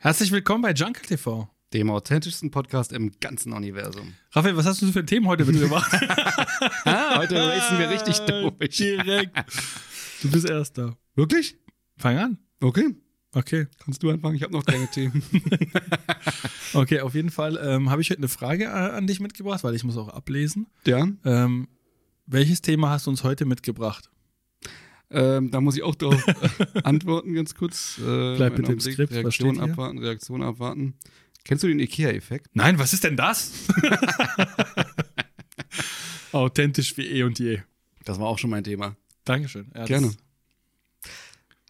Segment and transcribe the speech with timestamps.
[0.00, 1.48] Herzlich willkommen bei Jungle TV.
[1.72, 4.14] Dem authentischsten Podcast im ganzen Universum.
[4.30, 5.90] Raphael, was hast du für Themen heute mitgebracht?
[6.84, 8.76] heute racen wir richtig durch.
[8.76, 9.36] Direkt.
[10.22, 10.96] Du bist Erster.
[11.16, 11.56] Wirklich?
[11.96, 12.38] Fang an.
[12.60, 12.94] Okay.
[13.32, 13.66] Okay.
[13.84, 14.36] Kannst du anfangen?
[14.36, 15.20] Ich habe noch keine Themen.
[16.74, 19.74] okay, auf jeden Fall ähm, habe ich heute eine Frage äh, an dich mitgebracht, weil
[19.74, 20.68] ich muss auch ablesen.
[20.86, 21.08] Ja.
[21.24, 21.66] Ähm,
[22.24, 24.10] welches Thema hast du uns heute mitgebracht?
[25.10, 26.22] Ähm, da muss ich auch drauf
[26.84, 27.98] antworten, ganz kurz.
[27.98, 29.12] Äh, Bleib bitte im Skript.
[29.12, 30.94] Reaktion abwarten, Reaktion abwarten.
[31.44, 32.50] Kennst du den IKEA-Effekt?
[32.54, 33.52] Nein, was ist denn das?
[36.32, 37.60] Authentisch wie eh und je.
[38.04, 38.96] Das war auch schon mein Thema.
[39.24, 39.70] Dankeschön.
[39.74, 40.12] Ja, Gerne.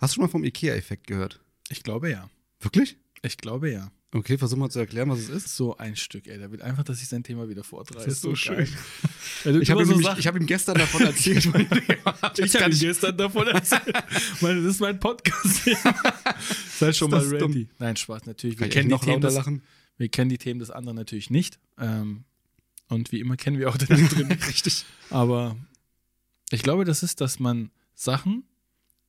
[0.00, 1.40] Hast du schon mal vom IKEA-Effekt gehört?
[1.70, 2.28] Ich glaube ja.
[2.60, 2.96] Wirklich?
[3.22, 3.90] Ich glaube ja.
[4.10, 5.54] Okay, versuch mal zu erklären, was es ist.
[5.54, 6.38] So ein Stück, ey.
[6.38, 8.06] Der will einfach, dass ich sein Thema wieder vortrage.
[8.06, 8.66] Das ist so, so schön.
[9.44, 11.44] Ja, ich habe ihm, hab ihm, gestern davon erzählt.
[11.44, 13.94] ich habe ihm gestern davon erzählt.
[14.40, 15.62] das ist mein Podcast.
[16.78, 17.38] Sei schon mal ready.
[17.38, 17.68] Dumm?
[17.78, 18.58] Nein, Spaß, natürlich.
[18.58, 19.38] Wir kennen, die Themen des,
[19.98, 21.58] wir kennen die Themen des anderen natürlich nicht.
[21.78, 22.24] Ähm,
[22.88, 24.32] und wie immer kennen wir auch den anderen.
[24.48, 24.86] Richtig.
[25.10, 25.56] Aber
[26.50, 28.44] ich glaube, das ist, dass man Sachen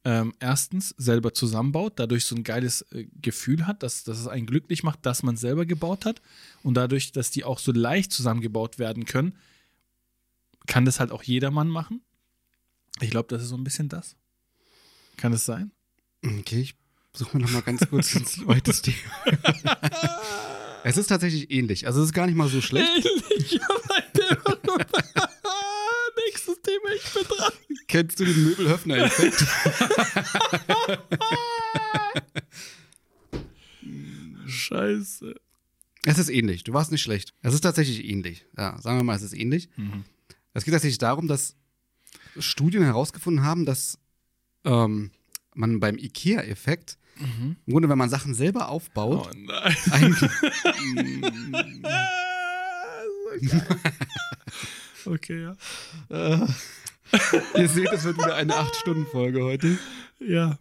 [0.05, 4.45] ähm, erstens selber zusammenbaut, dadurch so ein geiles äh, Gefühl hat, dass, dass es einen
[4.45, 6.21] glücklich macht, dass man selber gebaut hat
[6.63, 9.35] und dadurch, dass die auch so leicht zusammengebaut werden können,
[10.67, 12.01] kann das halt auch jedermann machen.
[13.01, 14.15] Ich glaube, das ist so ein bisschen das.
[15.17, 15.71] Kann es sein?
[16.23, 16.75] Okay, ich
[17.13, 18.97] suche mir noch mal ganz kurz ein zweites Thema.
[20.83, 21.87] es ist tatsächlich ähnlich.
[21.87, 23.05] Also es ist gar nicht mal so schlecht.
[23.05, 23.59] Ähnlich,
[26.29, 27.53] Nächstes Thema, ich bin dran.
[27.87, 29.45] Kennst du den Möbelhöfner-Effekt?
[34.45, 35.35] Scheiße.
[36.05, 36.63] Es ist ähnlich.
[36.63, 37.33] Du warst nicht schlecht.
[37.41, 38.45] Es ist tatsächlich ähnlich.
[38.57, 39.69] Ja, sagen wir mal, es ist ähnlich.
[39.75, 40.05] Mhm.
[40.53, 41.55] Es geht tatsächlich darum, dass
[42.37, 43.97] Studien herausgefunden haben, dass
[44.65, 45.11] ähm,
[45.55, 47.55] man beim IKEA-Effekt mhm.
[47.65, 50.15] im Grunde, wenn man Sachen selber aufbaut, oh nein.
[55.05, 55.55] okay, ja.
[56.09, 56.47] Äh,
[57.57, 59.77] ihr seht, es wird wieder eine 8-Stunden-Folge heute.
[60.19, 60.59] Ja.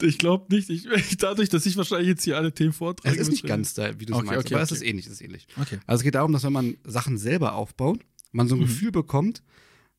[0.00, 0.68] Ich glaube nicht.
[0.70, 0.86] Ich,
[1.18, 3.14] dadurch, dass ich wahrscheinlich jetzt hier alle Themen vortrage.
[3.14, 4.74] Es ist nicht ganz da, wie du es okay, meinst, okay, aber okay.
[4.74, 5.46] es ist ähnlich, es ist ähnlich.
[5.60, 5.78] Okay.
[5.86, 8.00] Also es geht darum, dass wenn man Sachen selber aufbaut,
[8.32, 8.64] man so ein mhm.
[8.64, 9.42] Gefühl bekommt,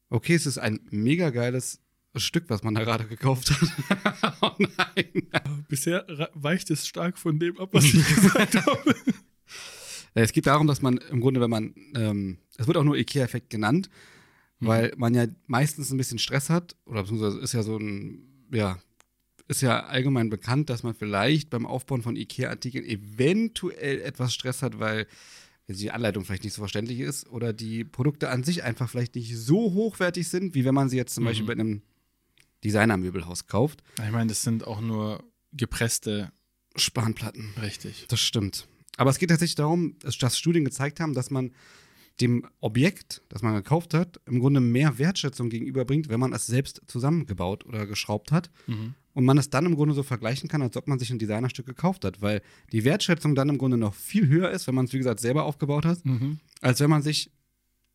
[0.10, 1.80] okay, es ist ein mega geiles
[2.16, 4.38] Stück, was man da gerade gekauft hat.
[4.42, 5.28] oh nein.
[5.68, 8.96] Bisher weicht es stark von dem ab, was ich gesagt habe.
[10.24, 13.50] Es geht darum, dass man im Grunde, wenn man, ähm, es wird auch nur IKEA-Effekt
[13.50, 13.90] genannt,
[14.60, 14.68] mhm.
[14.68, 18.80] weil man ja meistens ein bisschen Stress hat, oder beziehungsweise ist ja so ein, ja,
[19.48, 24.80] ist ja allgemein bekannt, dass man vielleicht beim Aufbauen von IKEA-Artikeln eventuell etwas Stress hat,
[24.80, 25.08] weil
[25.68, 29.38] die Anleitung vielleicht nicht so verständlich ist oder die Produkte an sich einfach vielleicht nicht
[29.38, 31.28] so hochwertig sind, wie wenn man sie jetzt zum mhm.
[31.28, 31.82] Beispiel bei einem
[32.64, 33.84] Designermöbelhaus kauft.
[34.04, 35.24] Ich meine, das sind auch nur
[35.54, 36.32] gepresste
[36.76, 37.54] Spanplatten.
[37.62, 38.06] Richtig.
[38.08, 38.68] Das stimmt.
[38.98, 41.52] Aber es geht tatsächlich darum, dass Studien gezeigt haben, dass man
[42.20, 46.82] dem Objekt, das man gekauft hat, im Grunde mehr Wertschätzung gegenüberbringt, wenn man es selbst
[46.88, 48.50] zusammengebaut oder geschraubt hat.
[48.66, 48.96] Mhm.
[49.14, 51.66] Und man es dann im Grunde so vergleichen kann, als ob man sich ein Designerstück
[51.66, 52.42] gekauft hat, weil
[52.72, 55.46] die Wertschätzung dann im Grunde noch viel höher ist, wenn man es, wie gesagt, selber
[55.46, 56.40] aufgebaut hat, mhm.
[56.62, 57.32] als wenn man sich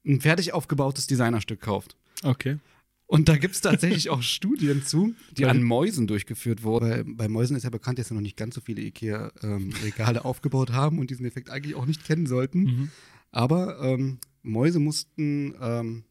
[0.04, 1.96] ein fertig aufgebautes Designerstück kauft.
[2.24, 2.58] Okay.
[3.12, 6.88] Und da gibt es tatsächlich auch Studien zu, die an Mäusen durchgeführt wurden.
[6.88, 10.24] Bei, bei, Mäusen ist ja bekannt, dass sie noch nicht ganz so viele IKEA-Regale ähm,
[10.24, 12.60] aufgebaut haben und diesen Effekt eigentlich auch nicht kennen sollten.
[12.60, 12.90] Mhm.
[13.30, 16.04] Aber ähm, Mäuse mussten, ähm,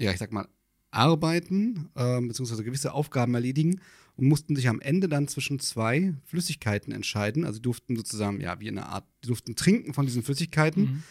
[0.00, 0.48] ja, ich sag mal,
[0.90, 3.80] arbeiten, ähm, beziehungsweise gewisse Aufgaben erledigen
[4.16, 7.44] und mussten sich am Ende dann zwischen zwei Flüssigkeiten entscheiden.
[7.44, 10.82] Also durften sozusagen, ja, wie eine Art, die durften trinken von diesen Flüssigkeiten.
[10.82, 11.02] Mhm.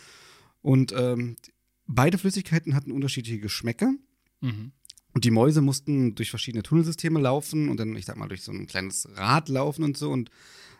[0.62, 1.38] Und ähm,
[1.86, 3.94] beide Flüssigkeiten hatten unterschiedliche Geschmäcker.
[4.42, 4.74] Mhm.
[5.18, 8.52] Und die Mäuse mussten durch verschiedene Tunnelsysteme laufen und dann, ich sag mal, durch so
[8.52, 10.12] ein kleines Rad laufen und so.
[10.12, 10.30] Und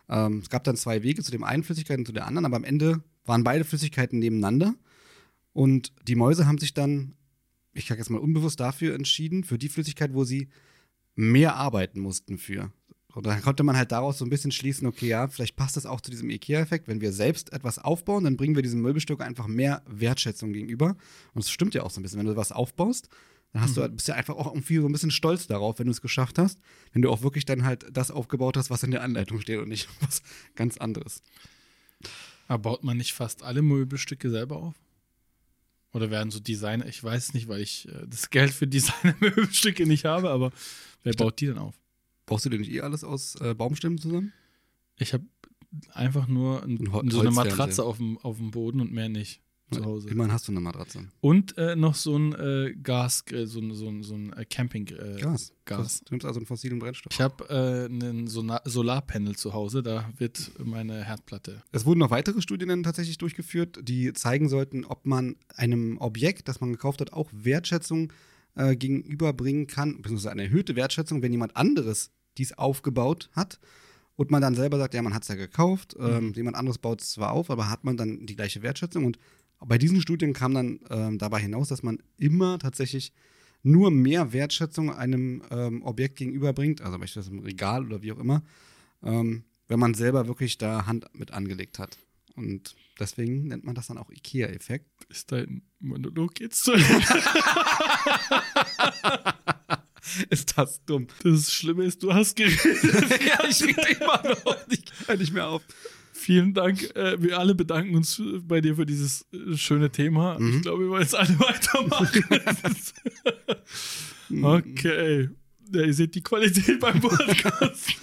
[0.08, 2.54] ähm, es gab dann zwei Wege zu dem einen Flüssigkeit und zu der anderen, aber
[2.54, 4.76] am Ende waren beide Flüssigkeiten nebeneinander.
[5.54, 7.16] Und die Mäuse haben sich dann,
[7.74, 10.50] ich sag jetzt mal unbewusst dafür entschieden, für die Flüssigkeit, wo sie
[11.16, 12.70] mehr arbeiten mussten für.
[13.14, 15.84] Und dann konnte man halt daraus so ein bisschen schließen, okay, ja, vielleicht passt das
[15.84, 16.86] auch zu diesem IKEA-Effekt.
[16.86, 20.96] Wenn wir selbst etwas aufbauen, dann bringen wir diesem Möbelstück einfach mehr Wertschätzung gegenüber.
[21.34, 22.20] Und es stimmt ja auch so ein bisschen.
[22.20, 23.08] Wenn du was aufbaust,
[23.58, 23.82] dann hast mhm.
[23.82, 26.38] du, bist du einfach auch irgendwie so ein bisschen stolz darauf, wenn du es geschafft
[26.38, 26.60] hast,
[26.92, 29.68] wenn du auch wirklich dann halt das aufgebaut hast, was in der Anleitung steht und
[29.68, 30.22] nicht was
[30.54, 31.22] ganz anderes.
[32.46, 34.74] Aber baut man nicht fast alle Möbelstücke selber auf?
[35.92, 40.04] Oder werden so Designer, ich weiß nicht, weil ich äh, das Geld für Designer-Möbelstücke nicht
[40.04, 40.52] habe, aber
[41.02, 41.74] wer baut die denn auf?
[42.26, 44.32] Baust du denn nicht eh alles aus äh, Baumstämmen zusammen?
[44.96, 45.24] Ich habe
[45.92, 46.78] einfach nur ein,
[47.10, 49.40] so eine Matratze auf dem, auf dem Boden und mehr nicht.
[49.70, 50.08] Zu Hause.
[50.08, 51.08] Immerhin hast du eine Matratze.
[51.20, 54.86] Und äh, noch so ein äh, Gasgrill, so ein, so ein, so ein äh, Camping
[54.88, 55.52] äh, Gas.
[55.64, 56.00] Gas.
[56.04, 57.12] Du nimmst also einen fossilen Brennstoff.
[57.12, 61.62] Ich habe äh, einen Sona- Solarpanel zu Hause, da wird meine Herdplatte.
[61.72, 66.48] Es wurden noch weitere Studien dann tatsächlich durchgeführt, die zeigen sollten, ob man einem Objekt,
[66.48, 68.12] das man gekauft hat, auch Wertschätzung
[68.54, 73.58] äh, gegenüberbringen kann, beziehungsweise eine erhöhte Wertschätzung, wenn jemand anderes dies aufgebaut hat
[74.16, 77.02] und man dann selber sagt, ja, man hat es ja gekauft, ähm, jemand anderes baut
[77.02, 79.18] es zwar auf, aber hat man dann die gleiche Wertschätzung und
[79.64, 83.12] bei diesen Studien kam dann ähm, dabei hinaus, dass man immer tatsächlich
[83.62, 88.42] nur mehr Wertschätzung einem ähm, Objekt gegenüberbringt, also beispielsweise im Regal oder wie auch immer,
[89.02, 91.98] ähm, wenn man selber wirklich da Hand mit angelegt hat.
[92.36, 94.86] Und deswegen nennt man das dann auch IKEA-Effekt.
[95.08, 96.72] Ist dein Monolog jetzt zu?
[100.30, 101.08] Ist das dumm?
[101.22, 102.64] Das Schlimme ist, du hast geredet.
[103.26, 105.62] ja, ich rede immer noch nicht, hör nicht mehr auf.
[106.18, 106.82] Vielen Dank.
[106.96, 110.36] Äh, wir alle bedanken uns bei dir für dieses äh, schöne Thema.
[110.38, 110.56] Mhm.
[110.56, 112.24] Ich glaube, wir wollen jetzt alle weitermachen.
[114.44, 115.30] okay.
[115.72, 117.94] Ja, ihr seht die Qualität beim Podcast.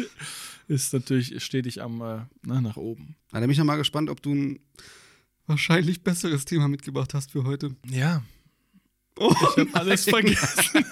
[0.70, 3.16] ist natürlich stetig am äh, na, nach oben.
[3.32, 4.60] Da bin ich ja mal gespannt, ob du ein
[5.46, 7.76] wahrscheinlich besseres Thema mitgebracht hast für heute.
[7.90, 8.24] Ja,
[9.18, 10.86] Oh, ich habe alles vergessen.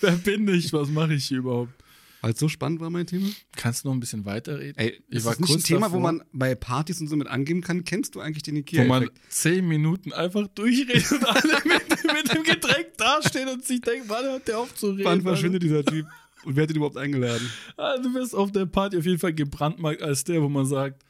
[0.00, 0.72] Wer bin ich?
[0.72, 1.81] Was mache ich hier überhaupt?
[2.22, 3.28] Weil es so spannend war, mein Thema.
[3.56, 4.78] Kannst du noch ein bisschen weiterreden?
[4.78, 5.98] Ey, Ich ist war das nicht ein Thema, davor.
[5.98, 7.84] wo man bei Partys und so mit angeben kann?
[7.84, 12.44] Kennst du eigentlich den Wo man zehn Minuten einfach durchredet und alle mit, mit dem
[12.44, 15.04] Getränk dastehen und sich denken, wann hört der auf zu reden?
[15.04, 16.06] Wann verschwindet dieser Typ?
[16.44, 17.50] Und wer hat ihn überhaupt eingeladen?
[17.76, 21.04] Also, du wirst auf der Party auf jeden Fall gebrandmarkt als der, wo man sagt,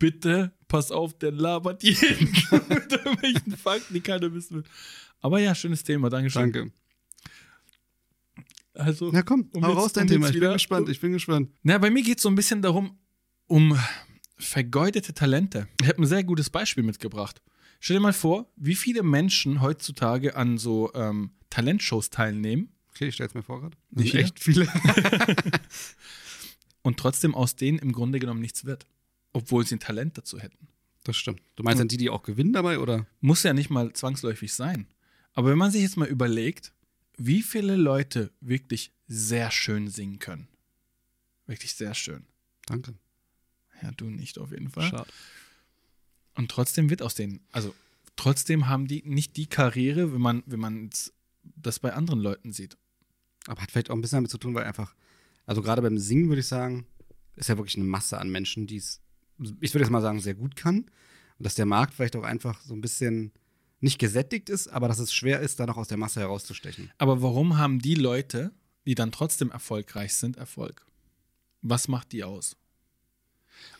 [0.00, 1.98] bitte pass auf, der labert jeden
[2.68, 4.64] mit irgendwelchen Fakten, die keiner wissen will.
[5.20, 6.52] Aber ja, schönes Thema, Dankeschön.
[6.52, 6.72] Danke.
[8.78, 10.26] Also, Na komm, Um hau jetzt- raus dein um Thema.
[10.30, 11.50] Ich bin gespannt, ich bin gespannt.
[11.62, 12.98] na, bei mir geht es so ein bisschen darum,
[13.46, 13.78] um
[14.38, 15.68] vergeudete Talente.
[15.80, 17.42] Ich habe ein sehr gutes Beispiel mitgebracht.
[17.80, 23.14] Stell dir mal vor, wie viele Menschen heutzutage an so ähm, Talentshows teilnehmen Okay, ich
[23.14, 23.76] stell's mir vor gerade.
[23.90, 24.66] Nicht echt viele.
[26.82, 28.86] und trotzdem aus denen im Grunde genommen nichts wird.
[29.32, 30.66] Obwohl sie ein Talent dazu hätten.
[31.04, 31.40] Das stimmt.
[31.54, 33.06] Du meinst dann die, die auch gewinnen dabei, oder?
[33.20, 34.88] Muss ja nicht mal zwangsläufig sein.
[35.32, 36.72] Aber wenn man sich jetzt mal überlegt,
[37.18, 40.48] wie viele Leute wirklich sehr schön singen können.
[41.46, 42.26] Wirklich sehr schön.
[42.66, 42.94] Danke.
[43.82, 44.88] Ja, du nicht auf jeden Fall.
[44.88, 45.10] Schade.
[46.34, 47.74] Und trotzdem wird aus denen, also
[48.16, 50.90] trotzdem haben die nicht die Karriere, wenn man, wenn man
[51.42, 52.76] das bei anderen Leuten sieht.
[53.46, 54.94] Aber hat vielleicht auch ein bisschen damit zu tun, weil einfach,
[55.46, 56.86] also gerade beim Singen würde ich sagen,
[57.36, 59.00] ist ja wirklich eine Masse an Menschen, die es,
[59.60, 60.78] ich würde jetzt mal sagen, sehr gut kann.
[61.38, 63.32] Und dass der Markt vielleicht auch einfach so ein bisschen
[63.80, 66.90] nicht gesättigt ist, aber dass es schwer ist, da noch aus der Masse herauszustechen.
[66.98, 68.52] Aber warum haben die Leute,
[68.86, 70.86] die dann trotzdem erfolgreich sind, Erfolg?
[71.62, 72.56] Was macht die aus?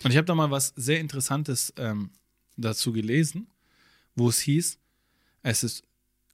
[0.03, 2.11] Und ich habe da mal was sehr Interessantes ähm,
[2.57, 3.49] dazu gelesen,
[4.15, 4.79] wo es hieß,
[5.43, 5.85] es ist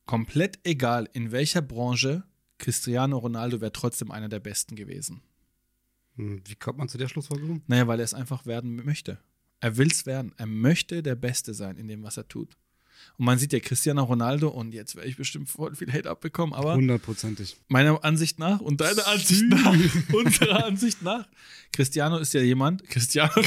[0.07, 2.25] komplett egal, in welcher Branche
[2.59, 5.23] Cristiano Ronaldo wäre trotzdem einer der Besten gewesen.
[6.17, 7.63] Hm, Wie kommt man zu der Schlussfolgerung?
[7.67, 9.19] Naja, weil er es einfach werden möchte.
[9.61, 10.33] Er will es werden.
[10.37, 12.57] Er möchte der Beste sein in dem, was er tut.
[13.17, 16.55] Und man sieht ja Cristiano Ronaldo und jetzt werde ich bestimmt voll viel Hate abbekommen,
[16.55, 17.57] aber Hundertprozentig.
[17.69, 19.77] meiner Ansicht nach und deiner Ansicht nach,
[20.13, 21.27] unserer Ansicht nach,
[21.73, 23.33] Cristiano ist ja jemand, Cristiano,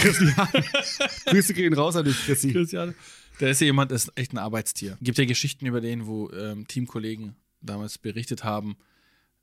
[1.25, 2.51] Grüße gehen raus an dich, Chrissy.
[2.51, 2.93] Cristiano,
[3.39, 4.97] der ist ja jemand, der ist echt ein Arbeitstier.
[5.01, 8.77] Gibt ja Geschichten über den, wo ähm, Teamkollegen damals berichtet haben,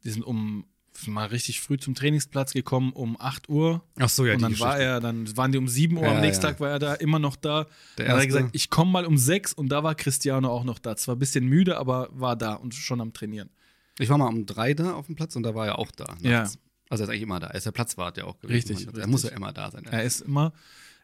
[0.04, 0.66] die sind um
[1.06, 4.73] mal richtig früh zum Trainingsplatz gekommen um 8 Uhr Ach so, ja, und dann war
[4.75, 4.85] Geschichte.
[4.93, 6.50] er, dann waren die um 7 Uhr, Ja, am nächsten ja.
[6.50, 7.67] Tag war er da immer noch da.
[7.99, 10.65] Der Dann hat er gesagt, ich komme mal um 6 und da war Cristiano auch
[10.65, 10.96] noch da.
[10.96, 13.51] Zwar ein bisschen müde, aber war da und schon am Trainieren.
[13.98, 16.17] Ich war mal um drei da auf dem Platz und da war er auch da.
[16.20, 16.41] Ja.
[16.43, 16.58] nachts.
[16.91, 17.46] Also er ist eigentlich immer da.
[17.48, 18.55] Er ist der Platzwart ja auch gewesen.
[18.55, 19.06] Richtig, Er richtig.
[19.06, 19.84] muss ja immer da sein.
[19.84, 20.53] Er ist immer,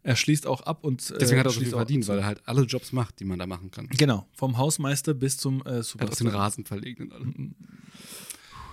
[0.03, 2.27] er schließt auch ab und äh, Deswegen hat er so viel auch verdient, weil er
[2.27, 3.87] halt alle Jobs macht, die man da machen kann.
[3.89, 6.33] Genau, vom Hausmeister bis zum äh, Er hat auch den Superstar.
[6.35, 7.27] Rasen verlegt und alles.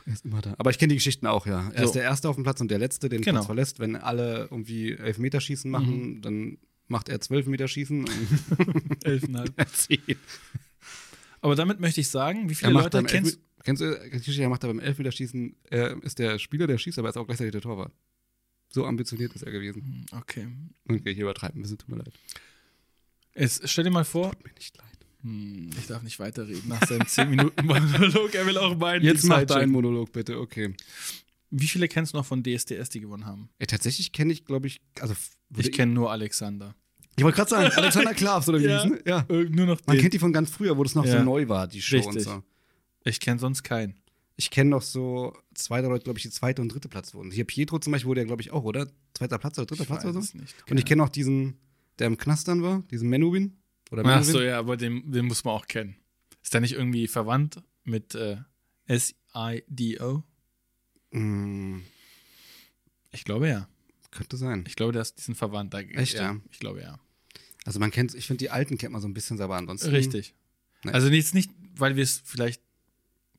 [0.07, 0.55] Er ist immer da.
[0.57, 1.69] Aber ich kenne die Geschichten auch, ja.
[1.73, 1.85] Er So.
[1.85, 3.39] ist der Erste auf dem Platz und der Letzte, den Genau.
[3.39, 3.79] Platz verlässt.
[3.79, 8.09] Wenn alle irgendwie Elfmeterschießen machen, dann macht er zwölf Meterschießen und
[9.05, 9.53] Elfenhalb.
[9.57, 10.15] er.
[11.41, 14.41] Aber damit möchte ich sagen, wie viele macht Leute kennst Elfme- Kennst du die Geschichte,
[14.43, 17.25] er macht da beim Elfmeterschießen, er ist der Spieler, der schießt, aber er ist auch
[17.25, 17.91] gleichzeitig der Torwart.
[18.69, 20.05] So ambitioniert ist er gewesen.
[20.13, 20.47] Okay.
[20.87, 22.13] Okay, ich übertreibe ein bisschen, tut mir leid.
[23.33, 24.96] Es, stell dir mal vor, Tut mir nicht leid.
[25.27, 29.03] Hm, ich darf nicht weiterreden nach seinem 10 Minuten Monolog, er will auch meinen.
[29.03, 29.71] Jetzt mach deinen.
[29.71, 30.73] Monolog bitte, okay.
[31.49, 33.49] Wie viele kennst du noch von DSDS, die gewonnen haben?
[33.59, 35.13] Ey, tatsächlich kenne ich, glaube ich, also
[35.57, 36.75] Ich kenne nur Alexander.
[37.15, 38.83] Ich wollte gerade sagen, Alexander Klavs oder wie Ja.
[38.83, 39.01] hieß, ne?
[39.05, 39.25] Ja.
[39.29, 40.01] Nur noch Man den.
[40.01, 41.19] kennt die von ganz früher, wo das noch Ja.
[41.19, 42.23] so neu war, die Show und Richtig.
[42.25, 42.43] so.
[43.05, 43.95] Ich kenne sonst keinen.
[44.35, 47.31] Ich kenne noch so zwei, Leute, glaube ich, die zweite und dritte Platz wurden.
[47.31, 48.87] Hier Pietro zum Beispiel wurde ja, glaube ich, auch, oder?
[49.15, 50.37] Zweiter Platz oder dritter Ich Platz weiß oder es so?
[50.37, 50.53] nicht.
[50.69, 51.57] Und ich kenne noch diesen,
[51.97, 53.57] der im Knast dann war, diesen Menubin.
[53.91, 55.95] Oder Ach so, ja, aber den, den muss man auch kennen.
[56.43, 58.37] Ist der nicht irgendwie verwandt mit äh,
[58.85, 60.23] S-I-D-O?
[61.11, 61.79] Mm,
[63.11, 63.67] Ich glaube ja.
[64.11, 64.65] könnte sein.
[64.67, 65.73] Ich glaube, das, die sind verwandt.
[65.73, 66.33] Da, Echt, ja?
[66.33, 66.41] ja?
[66.51, 66.99] Ich glaube ja.
[67.65, 69.89] Also man kennt, ich finde, die alten kennt man so ein bisschen, aber ansonsten.
[69.89, 70.33] Richtig.
[70.83, 70.91] Nee.
[70.91, 72.61] Also jetzt nicht, weil wir es vielleicht,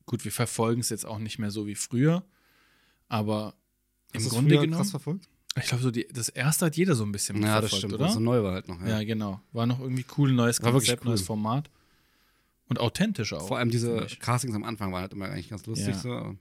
[0.07, 2.25] gut, wir verfolgen es jetzt auch nicht mehr so wie früher,
[3.09, 3.55] aber
[4.15, 5.29] Hast im Grunde früher genommen, krass verfolgt?
[5.59, 7.95] Ich glaube, so die, das erste hat jeder so ein bisschen Ja, das stimmt.
[7.95, 8.09] oder?
[8.09, 8.81] So neu war halt noch.
[8.81, 8.99] Ja.
[9.01, 9.41] Ja, genau.
[9.53, 11.27] War noch irgendwie cool, neues War Konzept, neues cool.
[11.27, 11.71] Format.
[12.69, 13.49] Und authentisch auch.
[13.49, 14.07] Vor allem diese.
[14.21, 15.89] Castings am Anfang waren halt immer eigentlich ganz lustig.
[15.89, 15.95] Ja.
[16.01, 16.37] So.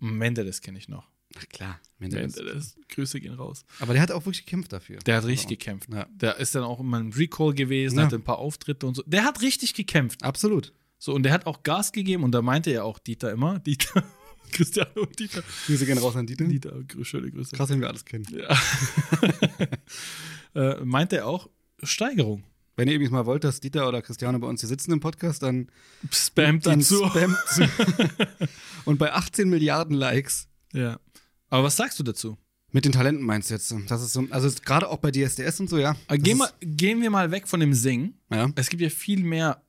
[0.00, 1.08] Mendeles kenne ich noch.
[1.34, 2.36] Na klar, Mendeles.
[2.36, 2.76] Mendeles.
[2.88, 3.64] Grüße gehen raus.
[3.80, 4.98] Aber der hat auch wirklich gekämpft dafür.
[5.00, 5.88] Der hat richtig Also, gekämpft.
[5.92, 6.06] Ja.
[6.10, 8.04] Der ist dann auch immer im Recall gewesen, Ja.
[8.06, 9.02] hatte ein paar Auftritte und so.
[9.06, 10.22] Der hat richtig gekämpft.
[10.22, 10.72] Absolut.
[10.98, 14.02] So, und der hat auch Gas gegeben und da meinte ja auch Dieter immer, Dieter,
[14.52, 15.42] Cristiano und Dieter.
[15.66, 16.44] Grüße gehen raus an Dieter.
[16.44, 17.56] Dieter, schöne Grüße.
[17.56, 18.26] Krass, wenn wir alles kennen.
[18.30, 18.56] Ja.
[20.54, 21.48] äh, meinte er auch
[21.82, 22.44] Steigerung.
[22.76, 25.42] Wenn ihr übrigens mal wollt, dass Dieter oder Christiane bei uns hier sitzen im Podcast,
[25.42, 25.68] dann,
[26.12, 27.04] Spamt dann zu.
[27.08, 27.68] spammt zu.
[28.84, 31.00] Und bei 18 Milliarden Likes Ja.
[31.50, 32.36] Aber was sagst du dazu?
[32.70, 33.74] mit den Talenten meinst du jetzt?
[33.88, 35.96] Das ist so, also gerade auch bei DSDS und so, ja.
[36.10, 38.14] Gehen, ist- mal, gehen wir mal weg von dem Singen.
[38.30, 38.50] Ja.
[38.56, 39.62] Es gibt ja viel mehr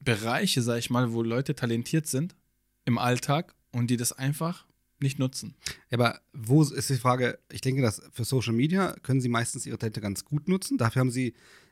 [0.00, 2.36] Bereiche, sag ich mal, wo Leute talentiert sind
[2.84, 4.66] im Alltag und die das einfach
[5.00, 5.54] nicht nutzen.
[5.90, 7.38] Aber wo ist die Frage?
[7.50, 10.78] Ich denke, dass für Social Media können sie meistens ihre Talente ganz gut nutzen.
[10.78, 11.28] Dafür haben sie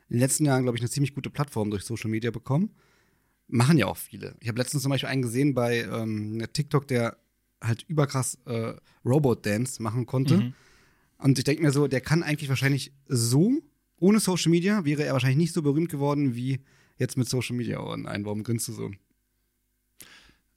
[0.09, 2.71] in den letzten Jahren, glaube ich, eine ziemlich gute Plattform durch Social Media bekommen.
[3.47, 4.35] Machen ja auch viele.
[4.39, 7.17] Ich habe letztens zum Beispiel einen gesehen bei ähm, TikTok, der
[7.61, 8.73] halt überkrass äh,
[9.05, 10.37] Robot-Dance machen konnte.
[10.37, 10.53] Mhm.
[11.17, 13.53] Und ich denke mir so, der kann eigentlich wahrscheinlich so,
[13.97, 16.59] ohne Social Media, wäre er wahrscheinlich nicht so berühmt geworden wie
[16.97, 17.79] jetzt mit Social Media.
[17.79, 18.91] Oh nein, warum grinst du so?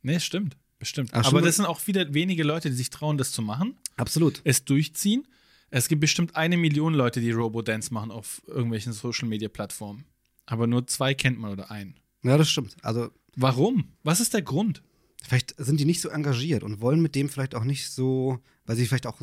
[0.02, 0.56] Nee, stimmt.
[0.78, 1.10] Bestimmt.
[1.12, 4.40] Ach, Aber das sind auch wieder wenige Leute, die sich trauen, das zu machen, Absolut.
[4.44, 5.26] es durchziehen.
[5.70, 10.04] Es gibt bestimmt eine Million Leute, die Robo-Dance machen auf irgendwelchen Social-Media-Plattformen.
[10.44, 11.96] Aber nur zwei kennt man oder einen.
[12.22, 12.76] Ja, das stimmt.
[12.82, 13.92] Also Warum?
[14.02, 14.82] Was ist der Grund?
[15.26, 18.76] vielleicht sind die nicht so engagiert und wollen mit dem vielleicht auch nicht so, weil
[18.76, 19.20] sie vielleicht auch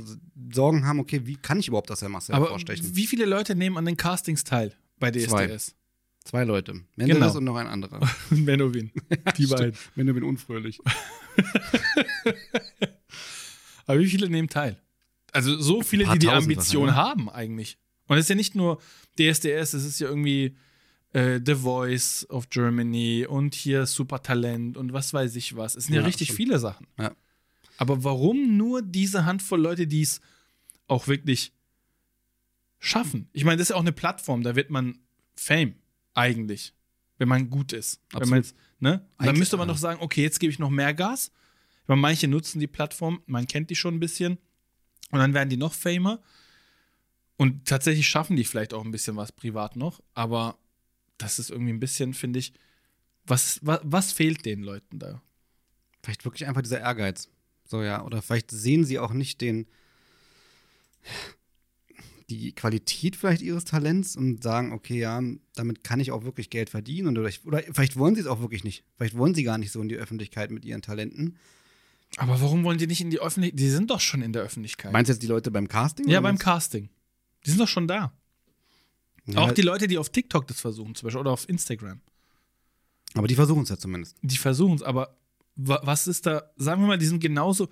[0.52, 2.96] Sorgen haben, okay, wie kann ich überhaupt aus der Masse Aber hervorstechen?
[2.96, 5.30] wie viele Leute nehmen an den Castings teil bei DSDS?
[5.30, 5.58] Zwei
[6.32, 6.74] Leute.
[6.96, 7.38] Menderes Genau.
[7.38, 8.00] und noch ein anderer.
[8.32, 8.92] Und Menowin.
[9.38, 9.74] Die beiden.
[9.96, 10.80] Bin unfröhlich.
[13.86, 14.80] Aber wie viele nehmen teil?
[15.32, 17.78] Also so viele, die die Ambition wahrscheinlich, haben eigentlich.
[18.08, 18.80] Und es ist ja nicht nur
[19.20, 20.56] DSDS, es ist ja irgendwie
[21.12, 25.76] äh, The Voice of Germany und hier Supertalent und was weiß ich was.
[25.76, 26.38] Es sind ja, Ja, richtig stimmt.
[26.38, 26.88] viele Sachen.
[27.00, 27.14] Ja.
[27.78, 30.22] Aber warum nur diese Handvoll Leute, die es
[30.88, 31.52] auch wirklich
[32.80, 33.28] schaffen?
[33.34, 35.00] Ich meine, das ist ja auch eine Plattform, da wird man
[35.36, 35.76] Fame
[36.14, 36.74] eigentlich,
[37.18, 38.02] wenn man gut ist.
[38.12, 39.06] Wenn man jetzt, ne?
[39.18, 41.32] Dann müsste man doch sagen, okay, jetzt gebe ich noch mehr Gas.
[41.86, 44.38] Weil manche nutzen die Plattform, man kennt die schon ein bisschen.
[45.12, 46.22] Und dann werden die noch famer.
[47.38, 50.02] Und tatsächlich schaffen die vielleicht auch ein bisschen was privat noch.
[50.14, 50.58] Aber
[51.18, 52.54] das ist irgendwie ein bisschen, finde ich,
[53.26, 55.22] was, was, was fehlt den Leuten da?
[56.02, 57.30] Vielleicht wirklich einfach dieser Ehrgeiz.
[57.66, 58.04] So, ja.
[58.04, 59.68] Oder vielleicht sehen sie auch nicht den,
[62.30, 65.22] die Qualität vielleicht ihres Talents und sagen, okay, ja,
[65.56, 67.18] damit kann ich auch wirklich Geld verdienen.
[67.18, 68.84] Oder, ich, oder vielleicht wollen sie es auch wirklich nicht.
[68.98, 71.38] Vielleicht wollen sie gar nicht so in die Öffentlichkeit mit ihren Talenten.
[72.18, 73.60] Aber warum wollen die nicht in die Öffentlichkeit?
[73.60, 74.92] Die sind doch schon in der Öffentlichkeit.
[74.94, 76.08] Meinst du jetzt die Leute beim Casting?
[76.08, 76.90] ja, beim Casting.
[77.46, 78.14] Die sind doch schon da.
[79.26, 82.02] Ja, Auch die Leute, die auf TikTok das versuchen, zum Beispiel, oder auf Instagram.
[83.16, 84.18] aber die versuchen es ja zumindest.
[84.22, 85.18] Die versuchen es, aber
[85.56, 86.52] wa was ist da?
[86.56, 87.70] Sagen wir mal, die sind genauso.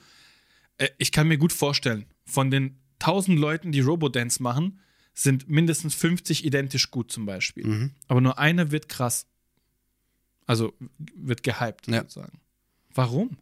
[0.77, 4.79] Äh, ich kann mir gut vorstellen, von den 1000 Leuten, die Robodance machen,
[5.13, 7.65] sind mindestens 50 identisch gut zum Beispiel.
[7.67, 7.91] Mhm.
[8.07, 9.27] Aber nur eine wird krass.
[10.45, 10.73] Also
[11.15, 12.01] wird gehypt Ja.
[12.01, 12.39] sozusagen.
[12.93, 13.37] Warum?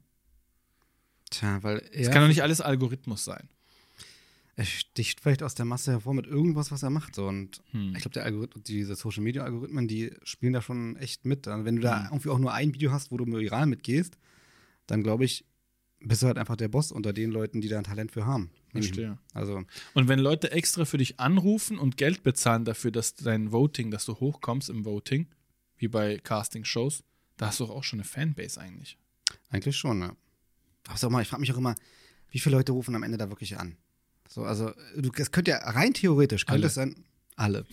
[1.29, 3.49] Tja, weil Es er, kann doch nicht alles Algorithmus sein.
[4.55, 7.15] er sticht vielleicht aus der Masse hervor mit irgendwas, was er macht.
[7.15, 7.27] So.
[7.27, 7.95] Und Hm.
[7.95, 11.45] ich glaube, diese Social Media Algorithmen, die spielen da schon echt mit.
[11.45, 12.05] Wenn du da Hm.
[12.11, 14.17] irgendwie auch nur ein Video hast, wo du viral mitgehst,
[14.87, 15.45] dann glaube ich,
[16.01, 18.51] bist du halt einfach der Boss unter den Leuten, die da ein Talent für haben.
[18.71, 19.17] Verstehe.
[19.33, 19.63] Also,
[19.93, 24.05] Und wenn Leute extra für dich anrufen und Geld bezahlen dafür, dass dein Voting, dass
[24.05, 25.27] du hochkommst im Voting,
[25.77, 27.03] wie bei Casting-Shows,
[27.37, 28.97] da hast du doch auch schon eine Fanbase eigentlich.
[29.49, 30.15] eigentlich schon, ja.
[30.87, 31.75] Aber sag mal, ich frage mich auch immer,
[32.31, 33.75] wie viele Leute rufen am Ende da wirklich an?
[34.27, 36.67] So, also, du, es könnte ja rein theoretisch, könnte Alle.
[36.67, 36.95] es sein,
[37.35, 37.65] alle.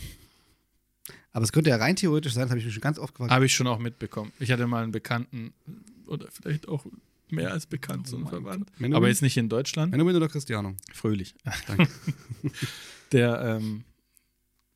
[1.33, 3.31] Aber es könnte ja rein theoretisch sein, das habe ich mich schon ganz oft gefragt.
[3.31, 4.33] Habe ich schon auch mitbekommen.
[4.39, 5.53] Ich hatte mal einen Bekannten
[6.07, 6.87] oder vielleicht auch
[7.33, 8.31] mehr als bekannt, so einen Oh
[8.79, 9.91] du Aber jetzt nicht in Deutschland.
[9.93, 10.75] Benjamin oder Cristiano?
[10.93, 11.35] Fröhlich.
[11.67, 11.89] Danke.
[13.13, 13.85] Der ähm,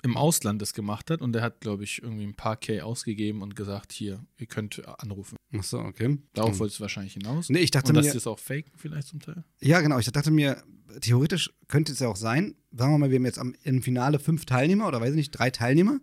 [0.03, 3.43] im Ausland das gemacht hat und der hat, glaube ich, irgendwie ein paar K ausgegeben
[3.43, 5.37] und gesagt, hier, ihr könnt anrufen.
[5.57, 6.17] Ach so, okay.
[6.33, 6.59] Darauf Hm.
[6.61, 7.51] wolltest du wahrscheinlich hinaus.
[7.51, 9.45] Nee, ich dachte und dass mir- das auch faken vielleicht zum Teil.
[9.61, 9.99] Ja, genau.
[9.99, 10.63] Ich dachte mir,
[11.01, 14.19] theoretisch könnte es ja auch sein, sagen wir mal, wir haben jetzt am, im Finale
[14.19, 16.01] fünf Teilnehmer oder weiß ich nicht, drei Teilnehmer.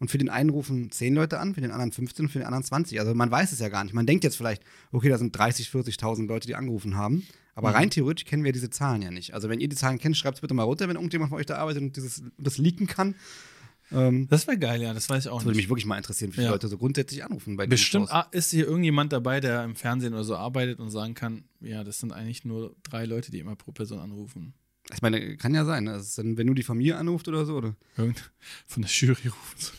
[0.00, 2.46] Und für den einen rufen 10 Leute an, für den anderen 15 und für den
[2.46, 3.00] anderen 20.
[3.00, 3.94] Also man weiß es ja gar nicht.
[3.94, 4.62] Man denkt jetzt vielleicht,
[4.92, 7.26] okay, da sind 30, 40.000 Leute, die angerufen haben.
[7.54, 7.74] Aber Mhm.
[7.74, 9.34] rein theoretisch kennen wir diese Zahlen ja nicht.
[9.34, 11.46] Also wenn ihr die Zahlen kennt, schreibt es bitte mal runter, wenn irgendjemand von euch
[11.46, 13.16] da arbeitet und dieses, das leaken kann.
[13.90, 15.64] Ähm, Das wäre geil, ja, das weiß ich auch das würde nicht.
[15.64, 16.52] mich wirklich mal interessieren, wie viele Ja.
[16.52, 20.24] Leute so grundsätzlich anrufen bei Bestimmt ah, ist hier irgendjemand dabei, der im Fernsehen oder
[20.24, 23.72] so arbeitet und sagen kann, ja, das sind eigentlich nur drei Leute, die immer pro
[23.72, 24.52] Person anrufen.
[24.94, 25.84] Ich meine, kann ja sein.
[25.84, 25.92] Ne?
[25.92, 27.74] Das ist dann, wenn nur die Familie anruft oder so, oder?
[27.96, 28.30] Irgend
[28.66, 29.72] von der Jury rufen.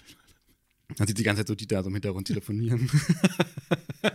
[0.97, 2.89] Dann sieht die ganze Zeit so die da so im Hintergrund telefonieren.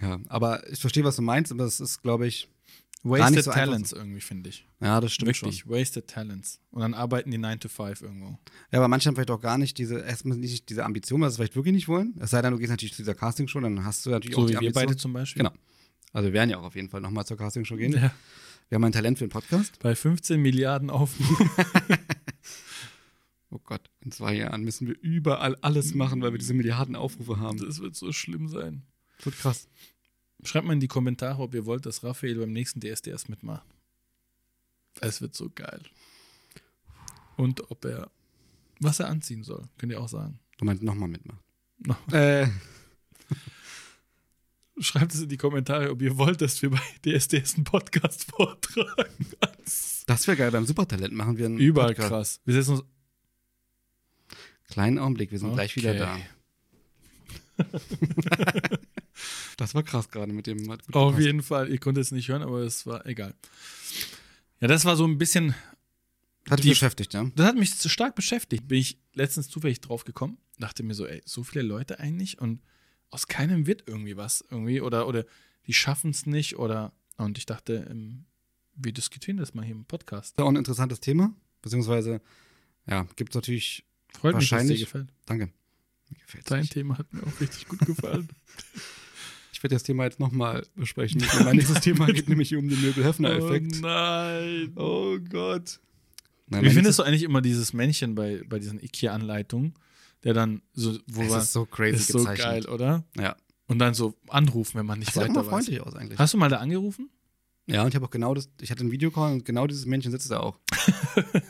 [0.00, 2.48] ja, aber ich verstehe, was du meinst, aber das ist, glaube ich,
[3.02, 4.66] nicht Wasted so einfach Talents irgendwie, finde ich.
[4.80, 5.70] ja, das stimmt Wirklich, schon.
[5.70, 6.60] Wasted Talents.
[6.70, 8.38] Und dann arbeiten die 9 to 5 irgendwo.
[8.72, 11.34] Ja, aber manche haben vielleicht auch gar nicht diese, erstmal nicht diese Ambition, weil sie
[11.34, 12.14] es vielleicht wirklich nicht wollen.
[12.18, 14.46] Es sei denn, du gehst natürlich zu dieser Castingshow, dann hast du natürlich auch So
[14.48, 14.86] die wie wir Ambition.
[14.86, 15.42] beide zum Beispiel.
[15.44, 15.54] Genau.
[16.12, 17.92] Also wir werden ja auch auf jeden Fall nochmal zur Castingshow gehen.
[17.92, 18.12] Ja,
[18.70, 19.78] Wir haben ein Talent für den Podcast.
[19.80, 21.48] bei 15 Milliarden Aufrufen.
[23.50, 27.38] Oh Gott, in zwei Jahren müssen wir überall alles machen, weil wir diese Milliarden Aufrufe
[27.38, 27.58] haben.
[27.58, 28.82] Das wird so schlimm sein.
[29.18, 29.68] Das wird krass.
[30.42, 33.66] Schreibt mal in die Kommentare, ob ihr wollt, dass Raphael beim nächsten DSDS mitmacht.
[35.00, 35.80] Es wird so geil.
[37.36, 38.10] Und ob er,
[38.80, 40.38] was er anziehen soll, könnt ihr auch sagen.
[40.58, 41.40] Du meinst nochmal mitmachen.
[41.78, 42.48] Noch- Äh,
[44.78, 49.26] Schreibt es in die Kommentare, ob ihr wollt, dass wir bei DSDS einen Podcast vortragen.
[50.06, 50.50] das wäre geil.
[50.50, 52.08] Beim Supertalent machen wir einen Überall Podcast.
[52.10, 52.40] krass.
[52.44, 52.84] Wir setzen uns.
[54.68, 56.14] Kleinen Augenblick, wir sind gleich wieder da.
[56.14, 56.26] Okay.
[59.56, 60.66] Das war krass gerade mit dem.
[60.66, 61.26] gut Auf gepasst.
[61.26, 61.70] jeden Fall.
[61.70, 63.34] Ihr konntet es nicht hören, aber es war egal.
[64.60, 65.54] Ja, das war so ein bisschen
[66.50, 67.30] Hat dich beschäftigt, ja?
[67.34, 68.68] Das hat mich stark beschäftigt.
[68.68, 72.60] Bin ich letztens zufällig drauf gekommen, dachte mir so, ey, so viele Leute eigentlich und
[73.10, 75.24] aus keinem wird irgendwie was irgendwie oder oder
[75.66, 78.26] die schaffen es nicht oder und ich dachte, ähm,
[78.74, 80.32] wir diskutieren das mal hier im Podcast.
[80.34, 81.34] Ist auch ein interessantes Thema.
[81.62, 82.20] Beziehungsweise,
[82.86, 83.84] ja, gibt es natürlich.
[84.20, 85.08] Freut mich, dass dir Wahrscheinlich- gefällt.
[85.26, 85.46] Danke.
[86.10, 86.72] Mir gefällt's Dein nicht.
[86.72, 88.28] Thema hat mir auch richtig gut gefallen.
[89.52, 91.24] Ich werde das Thema jetzt nochmal besprechen.
[91.44, 93.76] mein nächstes Thema geht nämlich hier um den Möbel-Höfner-Effekt.
[93.78, 94.72] Oh nein.
[94.76, 95.80] Oh Gott.
[96.48, 99.72] Nein, Wie findest du eigentlich immer dieses Männchen bei, bei diesen IKEA-Anleitungen,
[100.24, 102.46] der dann so, wo Es man, ist so crazy ist so gezeichnet.
[102.46, 103.04] geil, oder?
[103.18, 103.34] Ja.
[103.66, 105.48] Und dann so anrufen, wenn man nicht Das sieht weiter immer weiß.
[105.48, 106.18] freundlich aus eigentlich.
[106.18, 107.08] Hast du mal da angerufen?
[107.66, 110.12] Ja, und ich habe auch genau das, ich hatte einen Videocall und genau dieses Männchen
[110.12, 110.60] sitzt da auch.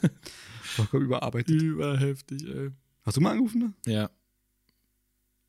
[0.77, 1.61] Vollkommen überarbeitet.
[1.63, 2.71] Überheftig, ey.
[3.05, 3.75] Hast du mal angerufen?
[3.85, 3.91] Da?
[3.91, 4.11] Ja,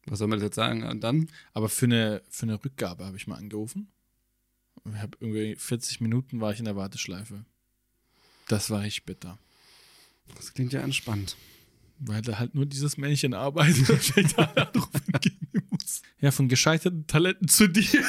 [0.06, 0.84] Was soll man das jetzt sagen?
[0.84, 1.30] Und dann?
[1.54, 3.88] aber für eine, für eine Rückgabe habe ich mal angerufen.
[4.86, 7.44] Ich habe irgendwie 40 Minuten war ich in der Warteschleife.
[8.48, 9.38] Das war richtig bitter.
[10.36, 11.36] Das klingt ja entspannt.
[12.00, 16.04] Weil da halt nur dieses Männchen arbeitet und ich da anrufen gehen muss.
[16.22, 17.84] Ja, von gescheiterten Talenten zu dir.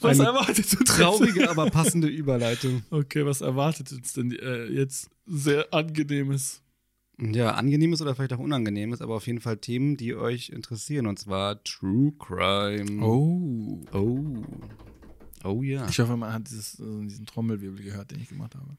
[0.00, 2.82] was Eine erwartet uns Traurige, aber passende Überleitung.
[2.90, 6.62] Okay, was erwartet uns denn äh, jetzt sehr angenehmes?
[7.20, 11.06] Ja, angenehmes oder vielleicht auch unangenehmes, aber auf jeden Fall Themen, die euch interessieren.
[11.06, 13.04] Und zwar True Crime.
[13.04, 13.80] Oh.
[13.92, 14.42] Oh.
[15.44, 15.88] Oh ja.
[15.88, 18.76] Ich hoffe, man hat dieses, äh, diesen Trommelwirbel gehört, den ich gemacht habe.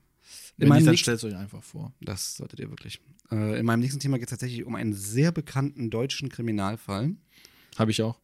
[0.58, 1.94] In Wenn nicht, dann stellt es euch einfach vor.
[2.02, 3.02] Das solltet ihr wirklich.
[3.32, 7.16] Äh, in meinem nächsten Thema geht es tatsächlich um einen sehr bekannten deutschen Kriminalfall.
[7.78, 8.20] Habe ich auch.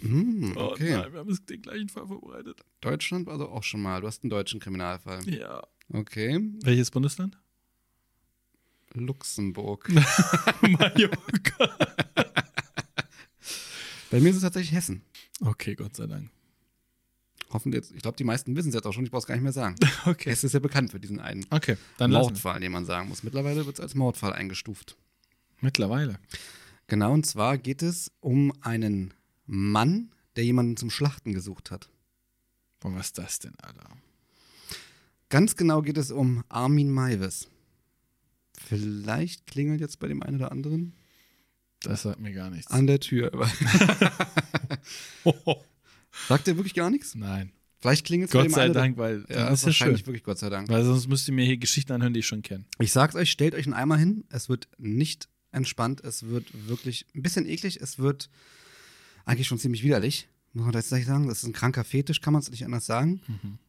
[0.00, 0.92] Hm, Oh okay.
[0.96, 2.60] nein, wir haben es den gleichen Fall vorbereitet.
[2.80, 4.00] Deutschland also auch schon mal.
[4.00, 5.28] Du hast einen deutschen Kriminalfall.
[5.28, 5.62] Ja.
[5.92, 6.40] Okay.
[6.62, 7.36] Welches Bundesland?
[8.94, 9.88] Luxemburg.
[10.62, 11.76] Mallorca.
[14.10, 15.02] Bei mir ist es tatsächlich Hessen.
[15.40, 16.30] Okay, Gott sei Dank.
[17.50, 19.34] Hoffen jetzt, ich glaube, die meisten wissen es jetzt auch schon, ich brauche es gar
[19.34, 19.74] nicht mehr sagen.
[20.06, 20.30] Okay.
[20.30, 22.30] Hessen ist ja bekannt für diesen einen Okay, dann lassen wir.
[22.32, 23.22] Mordfall, den man sagen muss.
[23.22, 24.96] Mittlerweile wird es als Mordfall eingestuft.
[25.60, 26.18] Mittlerweile.
[26.86, 29.12] Genau, und zwar geht es um einen
[29.48, 31.88] Mann, der jemanden zum Schlachten gesucht hat.
[32.80, 33.88] Boah, was ist das denn, Alter?
[35.30, 37.48] Ganz genau geht es um Armin Maivis.
[38.56, 40.94] Vielleicht klingelt jetzt bei dem einen oder anderen
[41.80, 42.70] Das sagt mir gar nichts.
[42.70, 43.30] an der Tür.
[46.28, 47.14] Sagt er wirklich gar nichts?
[47.14, 47.52] Nein.
[47.80, 49.86] Vielleicht klingelt es bei Gott dem sei Dank, weil Ja, das ist ja schön.
[49.86, 50.68] wahrscheinlich wirklich Gott sei Dank.
[50.68, 52.64] Weil sonst müsst ihr mir hier Geschichten anhören, die ich schon kenne.
[52.80, 54.24] Ich sag's euch, stellt euch einen Eimer hin.
[54.30, 56.02] Es wird nicht entspannt.
[56.02, 57.80] Es wird wirklich ein bisschen eklig.
[57.80, 58.30] Es wird
[59.28, 60.28] eigentlich schon ziemlich widerlich.
[60.52, 61.28] Muss man tatsächlich sagen.
[61.28, 63.20] Das ist ein kranker Fetisch, kann man es nicht anders sagen.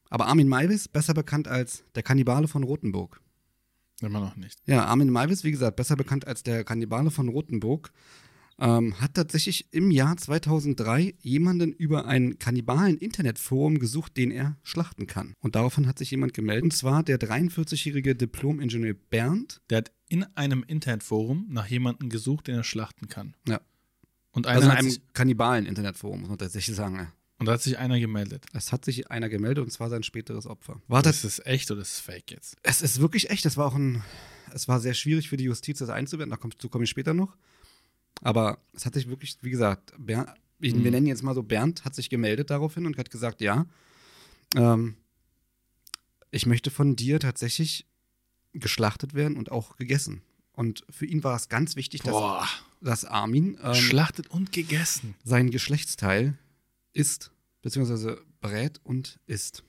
[0.09, 3.21] Aber Armin Maivis, besser bekannt als der Kannibale von Rothenburg.
[4.01, 4.57] Immer noch nicht.
[4.65, 7.91] Ja, Armin Maivis, wie gesagt, besser bekannt als der Kannibale von Rothenburg,
[8.57, 15.33] ähm, hat tatsächlich im Jahr 2003 jemanden über ein Kannibalen-Internetforum gesucht, den er schlachten kann.
[15.39, 19.61] Und daraufhin hat sich jemand gemeldet, und zwar der 43-jährige Diplom-Ingenieur Bernd.
[19.69, 23.35] Der hat in einem Internetforum nach jemandem gesucht, den er schlachten kann.
[23.47, 23.61] Ja.
[24.39, 27.11] Und einer Also in einem Kannibalen-Internetforum, muss man tatsächlich sagen.
[27.37, 28.45] Und da hat sich einer gemeldet.
[28.53, 30.81] Es hat sich einer gemeldet und zwar sein späteres Opfer.
[30.87, 32.57] War das, Ist es echt oder ist es fake jetzt?
[32.63, 33.45] es ist wirklich echt.
[33.45, 34.03] Es war auch ein,
[34.53, 36.37] es war sehr schwierig für die Justiz, das einzuwenden.
[36.41, 37.37] Dazu komme ich später noch.
[38.21, 40.83] Aber es hat sich wirklich, wie gesagt, Bernd, ich, Mhm.
[40.83, 43.65] wir nennen ihn jetzt mal so, Bernd hat sich gemeldet daraufhin und hat gesagt, ja,
[44.57, 44.95] ähm,
[46.31, 47.87] ich möchte von dir tatsächlich
[48.53, 50.21] geschlachtet werden und auch gegessen.
[50.59, 52.49] Und für ihn war es ganz wichtig, dass,
[52.81, 55.15] dass Armin ähm, schlachtet und gegessen.
[55.23, 56.37] sein Geschlechtsteil
[56.91, 59.63] isst, beziehungsweise brät und isst.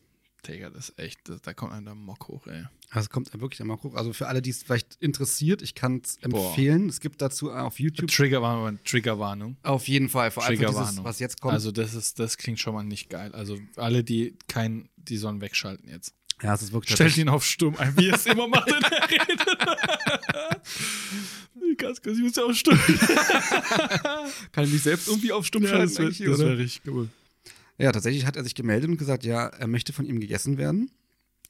[0.49, 2.65] Digga, das ist echt, das, da kommt einem der Mock hoch, ey.
[2.89, 3.95] Also es kommt wirklich einmal hoch.
[3.95, 6.89] Also für alle, die es vielleicht interessiert, ich kann es empfehlen.
[6.89, 9.59] Es gibt dazu auf YouTube Triggerwarnung, Triggerwarnung.
[9.63, 11.55] auf jeden Fall, vor allem dieses, was jetzt kommt.
[11.55, 13.31] Also das ist, das klingt schon mal nicht geil.
[13.33, 16.15] Also alle, die kein, die sollen wegschalten jetzt.
[16.43, 18.83] Ja, es ist wirklich Stellt ihn auf stumm ein, wie er es immer macht, wenn
[18.83, 19.41] er redet.
[21.79, 22.79] Ganz kurz, ich muss ja auf stumm.
[24.53, 27.09] Kann ich mich selbst irgendwie auf stumm Ja, schalten das wäre wär richtig cool.
[27.79, 30.91] Ja, tatsächlich hat er sich gemeldet und gesagt, ja, er möchte von ihm gegessen werden.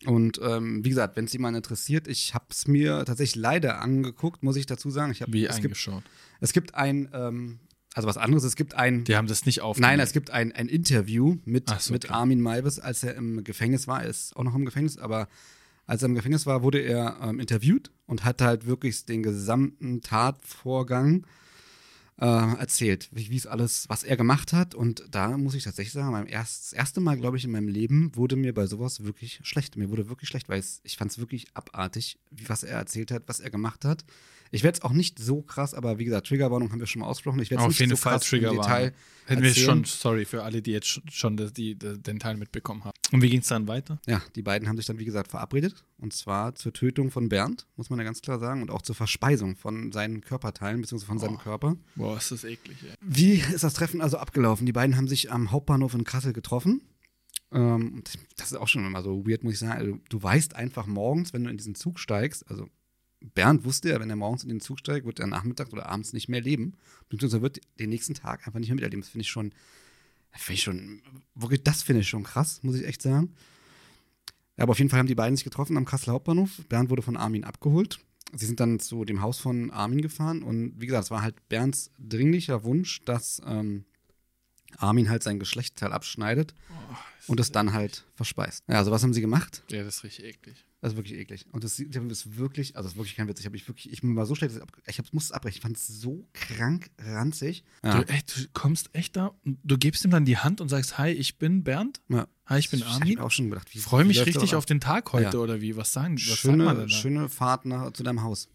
[0.07, 4.42] Und ähm, wie gesagt, wenn es jemanden interessiert, ich habe es mir tatsächlich leider angeguckt,
[4.42, 5.12] muss ich dazu sagen.
[5.12, 6.03] Ich hab, Wie es, gibt, eingeschaut.
[6.40, 7.59] es gibt ein, ähm,
[7.94, 9.92] also was anderes, es gibt ein, Die haben das nicht aufgenommen.
[9.92, 12.14] nein, es gibt ein, ein Interview mit, so, mit okay.
[12.14, 14.03] Armin Maibes, als er im Gefängnis war.
[14.03, 15.29] Er ist auch noch im Gefängnis, aber
[15.87, 20.03] als er im Gefängnis war, wurde er ähm, interviewt und hat halt wirklich den gesamten
[20.03, 21.26] Tatvorgang
[22.20, 24.74] äh, erzählt, wie es alles, was er gemacht hat.
[24.74, 27.68] Und da muss ich tatsächlich sagen, beim erst, das erste Mal, glaube ich, in meinem
[27.68, 29.76] Leben wurde mir bei sowas wirklich schlecht.
[29.76, 33.24] Mir wurde wirklich schlecht, weil ich fand es wirklich abartig, wie, was er erzählt hat,
[33.26, 34.05] was er gemacht hat.
[34.52, 37.06] Ich werde es auch nicht so krass, aber wie gesagt, Triggerwarnung haben wir schon mal
[37.06, 37.38] ausgesprochen.
[37.40, 38.62] Ich werde es Auf nicht jeden so Fall krass im Triggerwarnung.
[38.64, 38.92] Detail
[39.26, 39.66] Hätten wir erzählen.
[39.66, 42.96] schon, sorry für alle, die jetzt sch- schon das, die, die, den Teil mitbekommen haben.
[43.12, 44.00] Und wie ging es dann weiter?
[44.08, 45.84] Ja, die beiden haben sich dann, wie gesagt, verabredet.
[45.98, 48.96] Und zwar zur Tötung von Bernd, muss man ja ganz klar sagen, und auch zur
[48.96, 51.38] Verspeisung von seinen Körperteilen, beziehungsweise von seinem Oh.
[51.38, 51.76] Körper.
[51.94, 52.94] Boah, ist das eklig, ey.
[53.00, 54.66] Wie ist das Treffen also abgelaufen?
[54.66, 56.80] Die beiden haben sich am Hauptbahnhof in Kassel getroffen.
[57.52, 58.02] Ähm,
[58.36, 59.72] das ist auch schon immer so weird, muss ich sagen.
[59.78, 62.68] Also, du weißt einfach morgens, wenn du in diesen Zug steigst, also
[63.20, 66.12] Bernd wusste ja, wenn er morgens in den Zug steigt, wird er nachmittags oder abends
[66.12, 66.74] nicht mehr leben.
[67.09, 69.02] Beziehungsweise wird den nächsten Tag einfach nicht mehr miterleben.
[69.02, 69.52] Das finde ich schon,
[70.33, 71.02] finde ich schon,
[71.35, 73.35] wirklich, das finde ich schon krass, muss ich echt sagen.
[74.56, 76.62] Aber auf jeden Fall haben die beiden sich getroffen am Kasseler Hauptbahnhof.
[76.68, 77.98] Bernd wurde von Armin abgeholt.
[78.33, 81.48] Sie sind dann zu dem Haus von Armin gefahren und wie gesagt, es war halt
[81.48, 83.85] Bernds dringlicher Wunsch, dass ähm,
[84.78, 86.54] Armin halt sein Geschlechtsteil abschneidet
[87.26, 88.64] und es dann halt verspeist.
[88.68, 89.62] Ja, also was haben sie gemacht?
[89.70, 90.64] Ja, das ist richtig eklig.
[90.80, 91.44] Das ist wirklich eklig.
[91.52, 93.38] Und das, ist wirklich, also das ist wirklich kein Witz.
[93.40, 95.33] Ich habe mich wirklich, ich bin mal so schlecht, ich ab- ich hab, musste es
[95.33, 95.56] abbrechen.
[95.59, 97.64] Ich fand es so krank ranzig.
[97.85, 98.00] Ja.
[98.02, 100.96] Du, echt, du kommst echt da, und du gibst ihm dann die Hand und sagst,
[100.96, 102.00] hi, ich bin Bernd.
[102.09, 102.26] ja.
[102.46, 103.18] Hi, ich bin Ich hab Armin.
[103.20, 105.42] auch schon gedacht, wie Ich freue mich richtig auf den Tag heute Ja.
[105.42, 105.76] oder wie?
[105.76, 106.94] Was sagen, was sagt Schöne, man denn da?
[106.94, 108.48] schöne Fahrt nach, zu deinem Haus.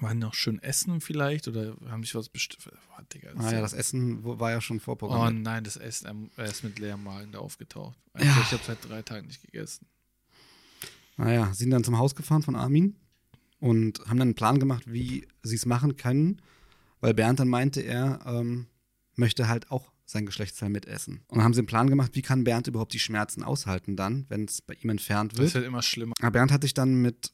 [0.00, 2.62] Waren die noch schön essen vielleicht oder haben sich was bestimmt?
[2.98, 5.42] Oh, Digga, das Ah ja, das Essen war ja schon Oh vorprogrammiert.
[5.42, 7.98] nein, das Essen, er ist mit leerem Magen da aufgetaucht.
[8.18, 8.20] Ja.
[8.20, 9.86] Also Ich habe seit drei Tagen nicht gegessen.
[11.16, 12.96] Naja, sind dann zum Haus gefahren von Armin
[13.58, 16.40] und haben dann einen Plan gemacht, wie sie es machen können,
[17.00, 18.66] weil Bernd dann meinte, er ähm,
[19.16, 21.20] möchte halt auch sein Geschlechtsteil mitessen.
[21.28, 24.24] Und dann haben sie einen Plan gemacht, wie kann Bernd überhaupt die Schmerzen aushalten dann,
[24.28, 25.54] wenn es bei ihm entfernt Das wird.
[25.54, 26.14] wird immer schlimmer.
[26.20, 27.32] Aber Bernd hat sich dann mit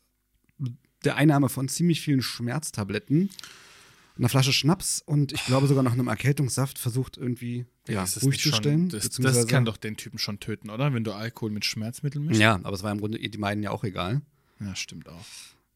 [1.05, 3.31] der Einnahme von ziemlich vielen Schmerztabletten,
[4.19, 8.23] einer Flasche Schnaps und ich glaube sogar noch einem Erkältungssaft versucht irgendwie ja, Das ist
[8.25, 8.89] ruhig zu schon- stellen.
[8.89, 10.93] Das, das kann doch den Typen schon töten, oder?
[10.95, 12.41] Wenn du Alkohol mit Schmerzmitteln mischst.
[12.41, 14.23] Ja, aber es war im Grunde die beiden ja auch egal.
[14.59, 15.25] Ja, stimmt auch.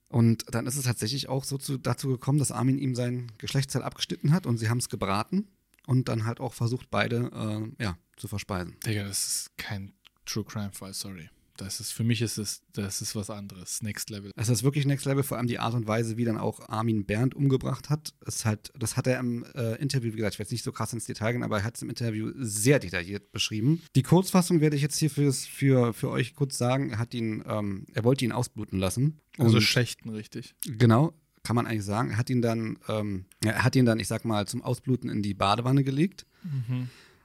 [0.08, 3.82] Und dann ist es tatsächlich auch so zu, dazu gekommen, dass Armin ihm sein Geschlechtsteil
[3.82, 5.46] abgeschnitten hat und sie haben es gebraten
[5.86, 7.30] und dann halt auch versucht, beide
[7.78, 8.74] äh, ja, zu verspeisen.
[8.86, 9.92] Digga, das ist kein
[10.24, 11.28] True Crime Fall, sorry.
[11.60, 13.82] Das ist, für mich ist es, das ist was anderes.
[13.82, 14.30] Next Level.
[14.34, 17.04] Es ist wirklich Next Level, vor allem die Art und Weise, wie dann auch Armin
[17.04, 18.14] Bernd umgebracht hat.
[18.24, 20.72] Ist halt, das hat er im äh, Interview, wie gesagt, ich werde jetzt nicht so
[20.72, 23.82] krass ins Detail gehen, aber er hat es im Interview sehr detailliert beschrieben.
[23.94, 26.90] Die Kurzfassung werde ich jetzt hier fürs, für, für euch kurz sagen.
[26.90, 29.20] Er hat ihn, ähm, er wollte ihn ausbluten lassen.
[29.36, 30.54] Also Und- Schächten, richtig.
[30.66, 32.10] Genau, kann man eigentlich sagen.
[32.12, 35.22] Er hat ihn dann, ähm, er hat ihn dann, ich sag mal, zum Ausbluten in
[35.22, 36.24] die Badewanne gelegt,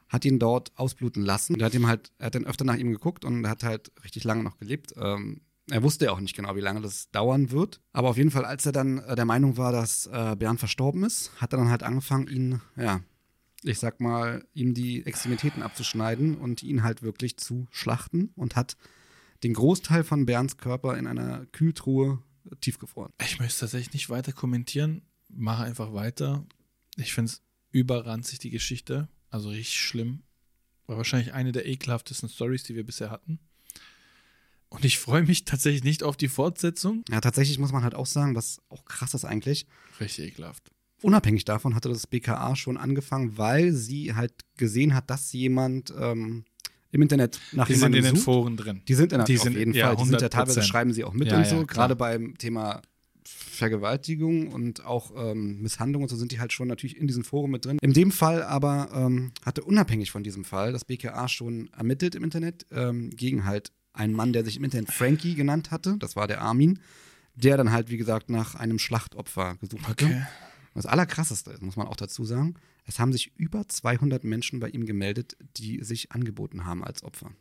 [0.10, 1.54] hat ihn dort ausbluten lassen.
[1.54, 3.92] Und er hat ihm halt, er hat dann öfter nach ihm geguckt und hat halt
[4.04, 4.94] richtig lange noch gelebt.
[4.98, 7.82] Ähm, er wusste ja auch nicht genau, wie lange das dauern wird.
[7.92, 11.04] Aber auf jeden Fall, als er dann äh, der Meinung war, dass äh, Bernd verstorben
[11.04, 13.02] ist, hat er dann halt angefangen, ihn, ja,
[13.64, 18.78] ich sag mal, ihm die Extremitäten abzuschneiden und ihn halt wirklich zu schlachten und hat
[19.44, 22.20] den Großteil von Bernds Körper in einer Kühltruhe
[22.62, 23.12] tiefgefroren.
[23.22, 25.02] Ich möchte tatsächlich nicht weiter kommentieren.
[25.30, 26.46] Mache einfach weiter.
[26.96, 27.42] Ich finde es
[27.72, 29.10] überranzig, die Geschichte.
[29.30, 30.24] Also richtig schlimm.
[30.88, 33.40] War wahrscheinlich eine der ekelhaftesten Stories, die wir bisher hatten.
[34.70, 37.04] Und ich freue mich tatsächlich nicht auf die Fortsetzung.
[37.10, 39.66] Ja, tatsächlich muss man halt auch sagen, was auch krass ist eigentlich.
[40.00, 40.70] Richtig ekelhaft.
[41.02, 46.46] unabhängig davon hatte das BKA schon angefangen, weil sie halt gesehen hat, dass jemand ähm,
[46.92, 48.22] im Internet nach Die sind jemandem in den.
[48.24, 48.82] Foren drin.
[48.88, 49.96] Die sind in der, Die auf sind- jeden ja, Fall.
[49.98, 50.30] Die sind ja 100%.
[50.32, 51.56] teilweise schreiben sie auch mit Ja, und ja, so.
[51.66, 51.88] klar.
[51.88, 52.82] Gerade beim Thema
[53.28, 57.52] Vergewaltigung und auch ähm, Misshandlung und so sind die halt schon natürlich in diesem Forum
[57.52, 57.78] mit drin.
[57.82, 62.24] In dem Fall aber ähm, hatte unabhängig von diesem Fall das BKA schon ermittelt im
[62.24, 65.98] Internet ähm, gegen halt einen Mann, der sich im Internet Frankie genannt hatte.
[66.00, 66.80] Das war der Armin,
[67.36, 70.06] der dann halt, wie gesagt, nach einem Schlachtopfer gesucht hatte.
[70.06, 70.26] Okay.
[70.74, 74.86] Das Allerkrasseste muss man auch dazu sagen, es haben sich über 200 Menschen bei ihm
[74.86, 77.32] gemeldet, die sich angeboten haben als Opfer.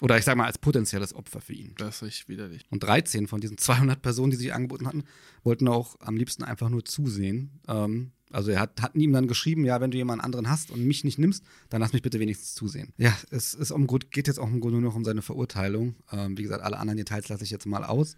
[0.00, 1.74] Oder ich sag mal als potenzielles Opfer für ihn.
[1.78, 2.66] Das ist richtig widerlich.
[2.70, 5.04] Und 13 von diesen 200 Personen, die sich angeboten hatten,
[5.44, 7.60] wollten auch am liebsten einfach nur zusehen.
[7.68, 10.84] Ähm, also er hat, hatten ihm dann geschrieben, ja, wenn du jemanden anderen hast und
[10.84, 12.92] mich nicht nimmst, dann lass mich bitte wenigstens zusehen.
[12.96, 15.94] Ja, es ist um, geht jetzt auch im Grunde nur noch um seine Verurteilung.
[16.10, 18.16] Ähm, wie gesagt, alle anderen Details lasse ich jetzt mal aus.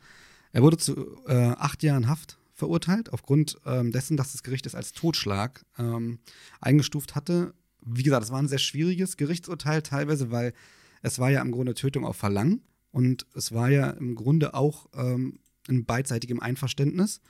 [0.52, 4.74] Er wurde zu äh, acht Jahren Haft verurteilt, aufgrund ähm, dessen, dass das Gericht es
[4.74, 6.18] als Totschlag ähm,
[6.62, 7.52] eingestuft hatte.
[7.84, 10.54] Wie gesagt, es war ein sehr schwieriges Gerichtsurteil teilweise, weil
[11.02, 14.86] es war ja im Grunde Tötung auf Verlangen und es war ja im Grunde auch
[14.94, 17.20] ähm, in beidseitigem Einverständnis.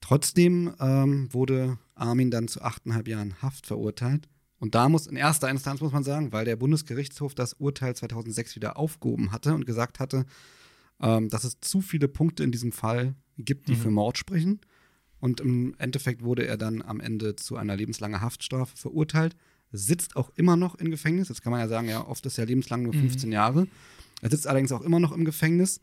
[0.00, 4.28] Trotzdem ähm, wurde Armin dann zu achteinhalb Jahren Haft verurteilt.
[4.58, 8.56] Und da muss in erster Instanz, muss man sagen, weil der Bundesgerichtshof das Urteil 2006
[8.56, 10.26] wieder aufgehoben hatte und gesagt hatte,
[11.00, 13.78] ähm, dass es zu viele Punkte in diesem Fall gibt, die Mhm.
[13.78, 14.60] für Mord sprechen.
[15.18, 19.36] Und im Endeffekt wurde er dann am Ende zu einer lebenslangen Haftstrafe verurteilt,
[19.72, 21.28] sitzt auch immer noch im Gefängnis.
[21.28, 23.00] Jetzt kann man ja sagen, ja, oft ist ja lebenslang nur Mhm.
[23.00, 23.66] 15 Jahre.
[24.22, 25.80] Er sitzt allerdings auch immer noch im Gefängnis.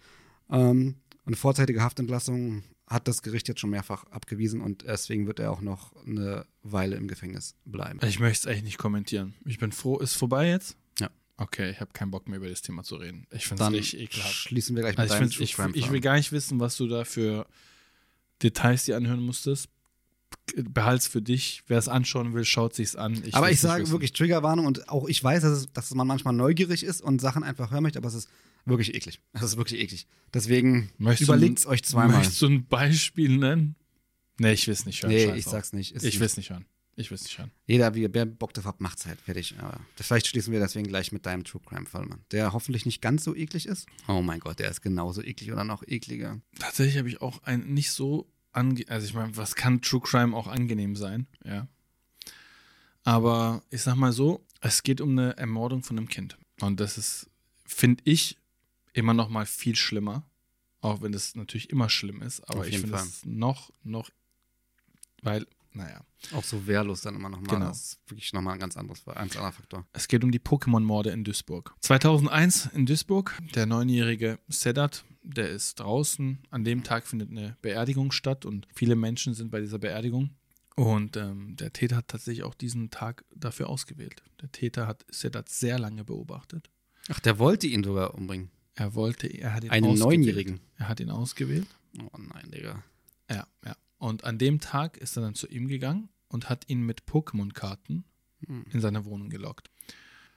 [0.50, 0.96] Ähm,
[1.26, 5.60] eine vorzeitige Haftentlassung hat das Gericht jetzt schon mehrfach abgewiesen und deswegen wird er auch
[5.62, 8.00] noch eine Weile im Gefängnis bleiben.
[8.06, 9.34] Ich möchte es eigentlich nicht kommentieren.
[9.46, 9.98] Ich bin froh.
[9.98, 10.78] Ist vorbei jetzt?
[11.00, 11.10] Ja.
[11.36, 13.28] Okay, ich habe keinen Bock mehr über das Thema zu reden.
[13.32, 14.34] Ich finde es richtig ekelhaft.
[14.34, 16.88] schließen wir gleich mit Also ich, ich, Crime ich will gar nicht wissen, was du
[16.88, 17.46] da für
[18.42, 19.70] Details dir anhören musstest.
[20.70, 21.64] Behalt's für dich.
[21.68, 23.22] Wer es anschauen will, schaut sich's an.
[23.26, 23.92] Ich aber will's ich sage wissen.
[23.92, 27.44] wirklich Triggerwarnung und auch ich weiß, dass, es, dass man manchmal neugierig ist und Sachen
[27.44, 28.30] einfach hören möchte, aber es ist
[28.66, 29.20] wirklich eklig.
[29.34, 30.08] Es ist wirklich eklig.
[30.34, 32.18] Deswegen Möchtest überlegt es ein- euch zweimal.
[32.18, 33.76] Möchtest du ein Beispiel nennen?
[34.40, 35.12] Nee, ich will es nicht hören.
[35.12, 35.52] Nee, Scheiß ich drauf.
[35.54, 35.92] sag's nicht.
[35.94, 36.66] Ist Ich nicht- will es nicht hören.
[37.00, 37.52] Ich will es nicht hören.
[37.68, 39.54] Jeder, wie wer Bock drauf hat, macht's halt fertig.
[39.60, 42.22] Aber vielleicht schließen wir deswegen gleich mit deinem True Crime Fall, Mann.
[42.32, 43.86] Der hoffentlich nicht ganz so eklig ist.
[44.08, 46.42] Oh mein Gott, der ist genauso eklig oder noch ekliger.
[46.58, 50.36] Tatsächlich habe ich auch ein nicht so ange also ich meine, was kann True Crime
[50.36, 51.68] auch angenehm sein, ja.
[53.04, 56.38] Aber ich sag mal so, es geht um eine Ermordung von einem Kind.
[56.60, 57.30] Und das ist,
[57.66, 58.38] finde ich,
[58.92, 60.24] immer noch mal viel schlimmer.
[60.82, 62.42] Auch wenn das natürlich immer schlimm ist.
[62.50, 64.10] Aber ich finde es noch, noch,
[65.22, 66.02] weil, naja.
[66.34, 67.56] Auch so wehrlos dann immer nochmal.
[67.56, 67.68] Genau.
[67.68, 69.86] Das ist wirklich nochmal ein ganz anderes, ein anderer Faktor.
[69.94, 71.76] Es geht um die Pokémon-Morde in Duisburg.
[71.82, 76.40] 2001 in Duisburg, der neunjährige Sedat, der ist draußen.
[76.50, 80.32] An dem Tag findet eine Beerdigung statt und viele Menschen sind bei dieser Beerdigung.
[80.76, 84.22] Und ähm, der Täter hat tatsächlich auch diesen Tag dafür ausgewählt.
[84.42, 86.70] Der Täter hat Sedat sehr lange beobachtet.
[87.10, 88.52] Ach, der wollte ihn sogar umbringen.
[88.76, 90.20] Er wollte, er hat ihn Einen ausgewählt.
[90.20, 90.60] Neunjährigen.
[90.78, 91.68] Er hat ihn ausgewählt.
[92.00, 92.84] Oh nein, Digga.
[93.30, 93.76] Ja, ja.
[93.98, 98.04] Und an dem Tag ist er dann zu ihm gegangen und hat ihn mit Pokémon-Karten
[98.46, 98.66] Hm.
[98.72, 99.72] in seine Wohnung gelockt.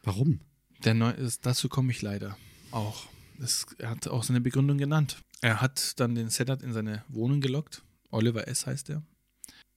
[0.02, 0.40] Warum?
[0.84, 2.38] Der Neu ist, dazu komme ich leider
[2.70, 3.06] auch.
[3.38, 5.22] Es, er hat auch seine Begründung genannt.
[5.42, 7.82] Er hat dann den Sedat in seine Wohnung gelockt.
[8.10, 8.66] Oliver S.
[8.66, 9.02] heißt er.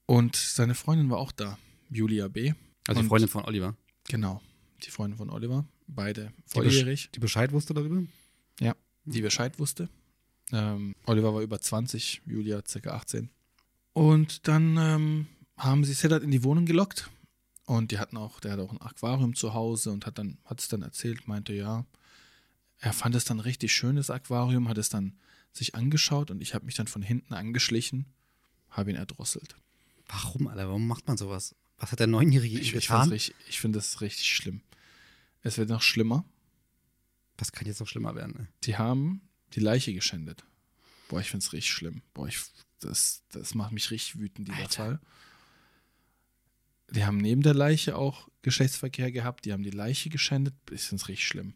[0.06, 1.58] Und seine Freundin war auch da,
[1.90, 2.54] Julia B.
[2.88, 3.76] Also die Und- Freundin von Oliver.
[4.08, 4.42] Genau,
[4.86, 5.66] die Freundin von Oliver.
[5.88, 8.04] Beide Die, besch volljährig, die Bescheid wusste darüber?
[9.06, 9.90] die Bescheid wusste.
[10.54, 12.92] Ähm, Oliver war über 20, Julia ca.
[12.92, 13.30] 18.
[13.94, 15.28] Und dann ähm,
[15.58, 17.10] haben sie Sedat in die Wohnung gelockt.
[17.66, 20.60] Und die hatten auch, der hat auch ein Aquarium zu Hause und hat dann, hat
[20.60, 21.86] es dann erzählt, meinte, ja,
[22.80, 25.14] er fand es dann richtig schön, das Aquarium, hat es dann
[25.54, 28.06] sich angeschaut und ich habe mich dann von hinten angeschlichen,
[28.70, 29.56] habe ihn erdrosselt.
[30.08, 30.68] Warum, Alter?
[30.68, 31.56] Warum macht man sowas?
[31.78, 33.10] Was hat der Neunjährige Ich, ich, getan?
[33.10, 34.62] richtig- ich finde das richtig schlimm.
[35.42, 36.26] Es wird noch schlimmer.
[37.38, 38.34] Was kann jetzt noch schlimmer werden?
[38.38, 38.48] Ne?
[38.66, 39.22] Die haben
[39.54, 40.44] die Leiche geschändet.
[41.14, 42.02] Boah, ich finde es richtig schlimm.
[42.16, 42.40] Boah, ich,
[42.80, 44.86] das, das macht mich richtig wütend, dieser Alter.
[44.86, 45.00] Fall.
[46.90, 50.56] Die haben neben der Leiche auch Geschlechtsverkehr gehabt, die haben die Leiche geschändet.
[50.72, 51.54] Ich finde es richtig schlimm.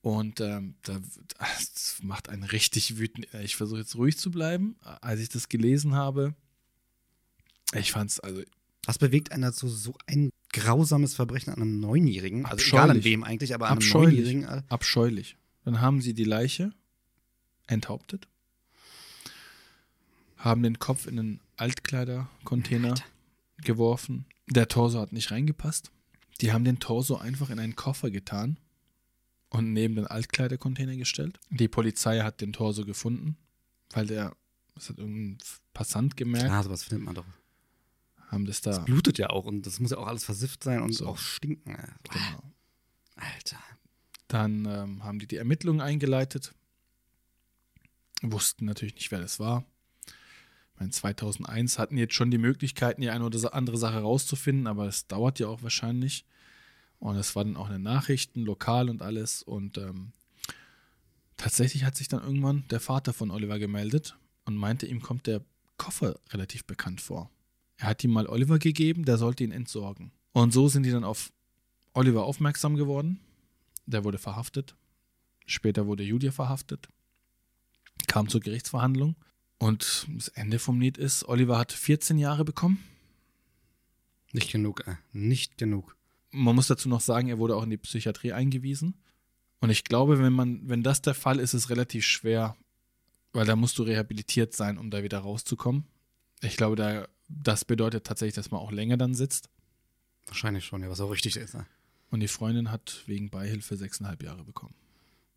[0.00, 1.00] Und ähm, da,
[1.38, 3.26] das macht einen richtig wütend.
[3.42, 4.76] Ich versuche jetzt ruhig zu bleiben.
[5.00, 6.36] Als ich das gelesen habe,
[7.74, 8.42] ich fand es, also
[8.86, 12.46] Was bewegt einen dazu, so ein grausames Verbrechen an einem Neunjährigen?
[12.46, 13.88] Also egal an wem eigentlich, aber an einem.
[13.88, 14.44] Neunjährigen.
[14.68, 15.36] Abscheulich.
[15.64, 16.72] Dann haben sie die Leiche
[17.66, 18.28] enthauptet,
[20.42, 22.94] haben den Kopf in einen Altkleidercontainer
[23.58, 24.26] geworfen.
[24.48, 25.90] Der Torso hat nicht reingepasst.
[26.40, 28.58] Die haben den Torso einfach in einen Koffer getan
[29.50, 31.38] und neben den Altkleidercontainer gestellt.
[31.50, 33.36] Die Polizei hat den Torso gefunden,
[33.90, 34.34] weil der,
[34.74, 35.38] das hat irgendein
[35.72, 37.24] Passant gemerkt, Klar, sowas findet man doch.
[38.28, 38.70] haben das da.
[38.72, 41.06] Das blutet ja auch und das muss ja auch alles versifft sein und So.
[41.06, 41.70] auch stinken.
[41.76, 41.88] ey.
[42.10, 42.42] Genau.
[43.14, 43.58] Alter.
[44.26, 46.52] Dann ähm, haben die die Ermittlungen eingeleitet.
[48.22, 49.64] Wussten natürlich nicht, wer das war.
[50.82, 55.06] Meine, 2001 hatten jetzt schon die Möglichkeiten, die eine oder andere Sache rauszufinden, aber es
[55.06, 56.24] dauert ja auch wahrscheinlich.
[56.98, 59.44] Und es war dann auch in den Nachrichten, lokal und alles.
[59.44, 60.10] Und ähm,
[61.36, 65.42] tatsächlich hat sich dann irgendwann der Vater von Oliver gemeldet und meinte, ihm kommt der
[65.76, 67.30] Koffer relativ bekannt vor.
[67.76, 70.10] Er hat ihm mal Oliver gegeben, der sollte ihn entsorgen.
[70.32, 71.32] Und so sind die dann auf
[71.92, 73.20] Oliver aufmerksam geworden.
[73.86, 74.74] Der wurde verhaftet.
[75.46, 76.88] Später wurde Julia verhaftet.
[78.08, 79.14] Kam zur Gerichtsverhandlung.
[79.62, 82.82] Und das Ende vom Lied ist, Oliver hat 14 Jahre bekommen.
[84.32, 84.96] Nicht genug, ey.
[85.12, 85.96] Nicht genug.
[86.32, 88.96] Man muss dazu noch sagen, er wurde auch in die Psychiatrie eingewiesen.
[89.60, 92.56] Und ich glaube, wenn man, wenn das der Fall ist, ist es relativ schwer,
[93.32, 95.84] weil da musst du rehabilitiert sein, um da wieder rauszukommen.
[96.40, 99.48] Ich glaube, da, das bedeutet tatsächlich, dass man auch länger dann sitzt.
[100.26, 101.54] Wahrscheinlich schon, ja, was auch richtig ist.
[101.54, 101.66] Ne?
[102.10, 104.74] Und die Freundin hat wegen Beihilfe sechseinhalb Jahre bekommen.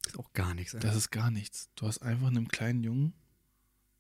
[0.08, 0.74] Ist auch gar nichts.
[0.74, 0.80] Ey.
[0.80, 1.70] Das ist gar nichts.
[1.76, 3.14] Du hast einfach einem kleinen Jungen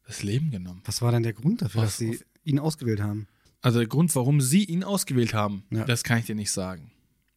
[0.05, 0.81] das Leben genommen.
[0.85, 3.27] Was war denn der Grund dafür, Was- dass sie ihn ausgewählt haben?
[3.61, 5.85] Also der Grund, warum sie ihn ausgewählt haben, Ja.
[5.85, 6.91] das kann ich dir nicht sagen.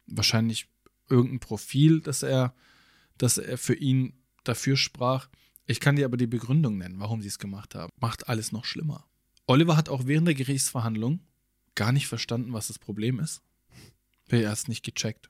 [0.05, 0.67] Wahrscheinlich
[1.09, 2.53] irgendein Profil, das er,
[3.17, 5.27] das er für ihn dafür sprach.
[5.65, 7.91] Ich kann dir aber die Begründung nennen, warum sie es gemacht haben.
[7.99, 9.05] Macht alles noch schlimmer.
[9.47, 11.21] Oliver hat auch während der Gerichtsverhandlung
[11.75, 13.41] gar nicht verstanden, was das Problem ist.
[14.27, 15.29] Er hat es nicht gecheckt.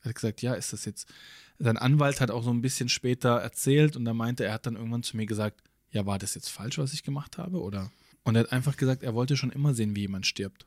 [0.00, 1.12] Er hat gesagt, ja, ist das jetzt.
[1.58, 4.76] Sein Anwalt hat auch so ein bisschen später erzählt und da meinte er, hat dann
[4.76, 7.60] irgendwann zu mir gesagt, ja, war das jetzt falsch, was ich gemacht habe?
[7.60, 7.90] Oder?
[8.24, 10.66] Und er hat einfach gesagt, er wollte schon immer sehen, wie jemand stirbt.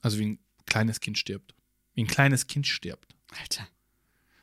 [0.00, 1.54] Also wie ein kleines Kind stirbt.
[1.94, 3.14] Wie ein kleines Kind stirbt.
[3.40, 3.66] Alter.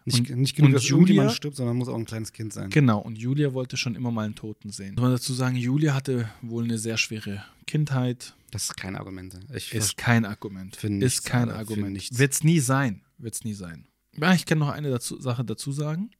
[0.06, 2.52] Nicht, Und- nicht genug, und dass Julia- irgendjemand stirbt, sondern muss auch ein kleines Kind
[2.52, 2.70] sein.
[2.70, 4.96] Genau, und Julia wollte schon immer mal einen Toten sehen.
[4.96, 8.36] Muss man dazu sagen, Julia hatte wohl eine sehr schwere Kindheit.
[8.52, 9.40] Das ist kein Argument.
[9.56, 10.76] Ich Ist kein Argument.
[10.76, 11.94] Für nichts, ist kein Argument.
[11.94, 12.18] nichts.
[12.20, 13.02] Wird's nie sein.
[13.18, 13.88] Wird's nie sein.
[14.18, 16.12] Ja, ich kann noch eine dazu, Sache dazu sagen.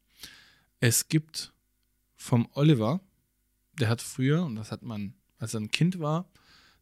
[0.80, 1.54] Es gibt
[2.16, 3.02] vom Oliver,
[3.80, 6.30] der hat früher, und das hat man, als er ein Kind war,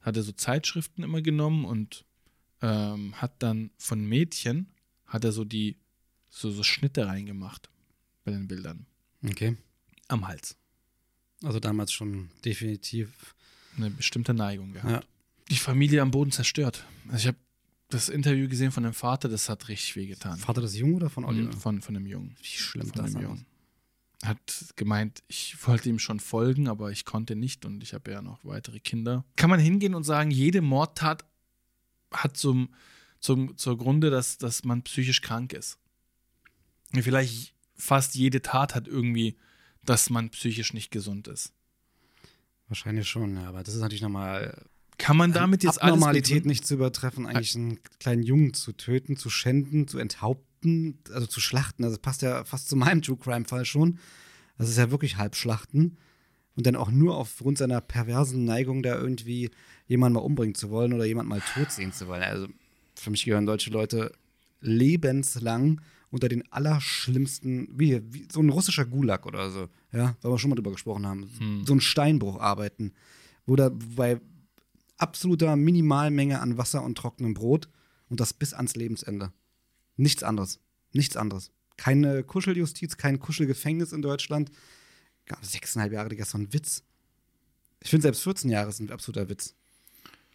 [0.02, 2.06] hat er so Zeitschriften immer genommen und
[2.62, 4.68] ähm, hat dann von Mädchen,
[5.06, 5.78] hat er so die,
[6.30, 7.70] so, so Schnitte reingemacht
[8.24, 8.86] bei den Bildern
[9.24, 9.58] okay.
[10.08, 10.58] am Hals.
[11.44, 13.36] Also damals schon definitiv.
[13.78, 14.92] Eine bestimmte Neigung gehabt.
[14.92, 15.10] Ja.
[15.50, 16.86] Die Familie am Boden zerstört.
[17.08, 17.38] Also ich habe
[17.90, 20.38] das Interview gesehen von dem Vater, das hat richtig wehgetan.
[20.38, 21.52] Vater des Jungen oder von Oliver?
[21.54, 22.36] Von, von dem Jungen.
[22.42, 23.22] Wie schlimm Von das dem.
[23.22, 23.46] Jungen.
[24.24, 28.22] Hat gemeint, ich wollte ihm schon folgen, aber ich konnte nicht und ich habe ja
[28.22, 29.26] noch weitere Kinder.
[29.36, 31.26] Kann man hingehen und sagen, jede Mordtat
[32.14, 32.70] hat zum,
[33.20, 35.80] zum, zur Grunde, dass, dass man psychisch krank ist.
[36.94, 39.38] Vielleicht fast jede Tat hat irgendwie,
[39.86, 41.54] dass man psychisch nicht gesund ist.
[42.68, 44.66] Wahrscheinlich schon, aber das ist natürlich nochmal
[44.98, 46.50] Kann man damit jetzt alles Abnormalität begründen?
[46.50, 50.51] nicht zu übertreffen, eigentlich einen kleinen Jungen zu töten, zu schänden, zu enthaupten,
[51.12, 51.84] also zu schlachten.
[51.84, 54.00] Also das passt ja fast zu meinem True Crime Fall schon.
[54.58, 55.98] Das ist ja wirklich halb Schlachten.
[56.56, 59.50] Und dann auch nur aufgrund seiner perversen Neigung, da irgendwie
[59.88, 62.24] jemanden mal umbringen zu wollen oder jemanden mal tot sehen zu wollen.
[62.24, 62.48] Also
[62.96, 64.12] für mich gehören deutsche Leute
[64.60, 70.38] lebenslang unter den allerschlimmsten, wie, wie so ein russischer Gulag oder so, ja, weil wir
[70.38, 71.66] schon mal drüber gesprochen haben, Hm.
[71.66, 72.92] so ein Steinbruch arbeiten,
[73.46, 74.20] wo da bei
[74.98, 77.70] absoluter Minimalmenge an Wasser und trockenem Brot
[78.10, 79.32] und das bis ans Lebensende.
[79.98, 80.60] Nichts anderes.
[80.94, 81.52] Nichts anderes.
[81.78, 84.52] Keine Kuscheljustiz, kein Kuschelgefängnis in Deutschland.
[85.42, 86.84] Sechseinhalb Jahre, Digga, ist so ein Witz.
[87.82, 89.56] Ich finde selbst 14 Jahre ist ein absoluter Witz.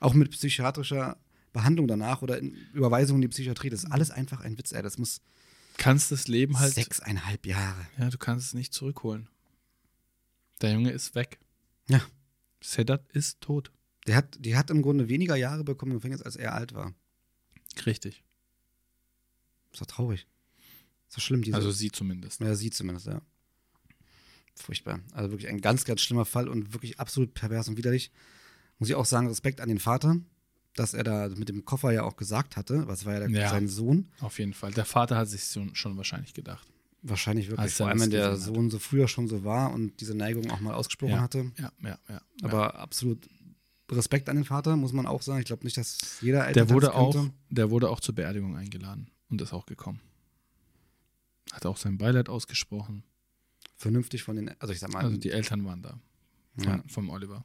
[0.01, 1.17] Auch mit psychiatrischer
[1.53, 3.71] Behandlung danach oder in Überweisung in die Psychiatrie.
[3.71, 4.83] Das ist alles einfach ein Witz, ey.
[4.83, 5.21] Das muss
[5.77, 6.75] kannst das Leben halt.
[6.75, 7.87] sechseinhalb Jahre.
[7.99, 9.29] Ja, du kannst es nicht zurückholen.
[10.61, 11.39] Der Junge ist weg.
[11.89, 12.01] Ja.
[12.63, 13.71] Sedat ist tot.
[14.07, 16.95] Der hat, die hat im Grunde weniger Jahre bekommen im Gefängnis, als er alt war.
[17.85, 18.23] Richtig.
[19.77, 20.27] Ist doch traurig.
[21.07, 21.57] Ist doch schlimm, diese.
[21.57, 22.41] Also sie zumindest.
[22.41, 23.21] Ja, sie zumindest, ja.
[24.55, 25.01] Furchtbar.
[25.13, 28.11] Also wirklich ein ganz, ganz schlimmer Fall und wirklich absolut pervers und widerlich.
[28.79, 30.17] Muss ich auch sagen, Respekt an den Vater,
[30.75, 33.51] dass er da mit dem Koffer ja auch gesagt hatte, was war ja, der, Ja.
[33.51, 34.09] sein Sohn.
[34.21, 34.73] Auf jeden Fall.
[34.73, 36.67] Der Vater hat sich schon, schon wahrscheinlich gedacht.
[37.03, 37.75] Wahrscheinlich wirklich.
[37.75, 38.55] Vor allem, wenn der gesehen hat.
[38.55, 41.21] Sohn so früher schon so war und diese Neigung auch mal ausgesprochen Ja.
[41.21, 41.53] hatte.
[41.59, 42.21] Ja, ja, ja.
[42.43, 43.29] Aber absolut
[43.93, 45.41] Respekt an den Vater, muss man auch sagen.
[45.41, 49.11] Ich glaube nicht, dass jeder der Elternteil wurde auch, der wurde auch zur Beerdigung eingeladen
[49.29, 50.01] und ist auch gekommen.
[51.53, 53.03] Hat auch sein Beileid ausgesprochen.
[53.79, 56.01] vernünftig von den, also ich sag mal, Also die Eltern waren da.
[56.59, 57.45] Ja, Vom Oliver.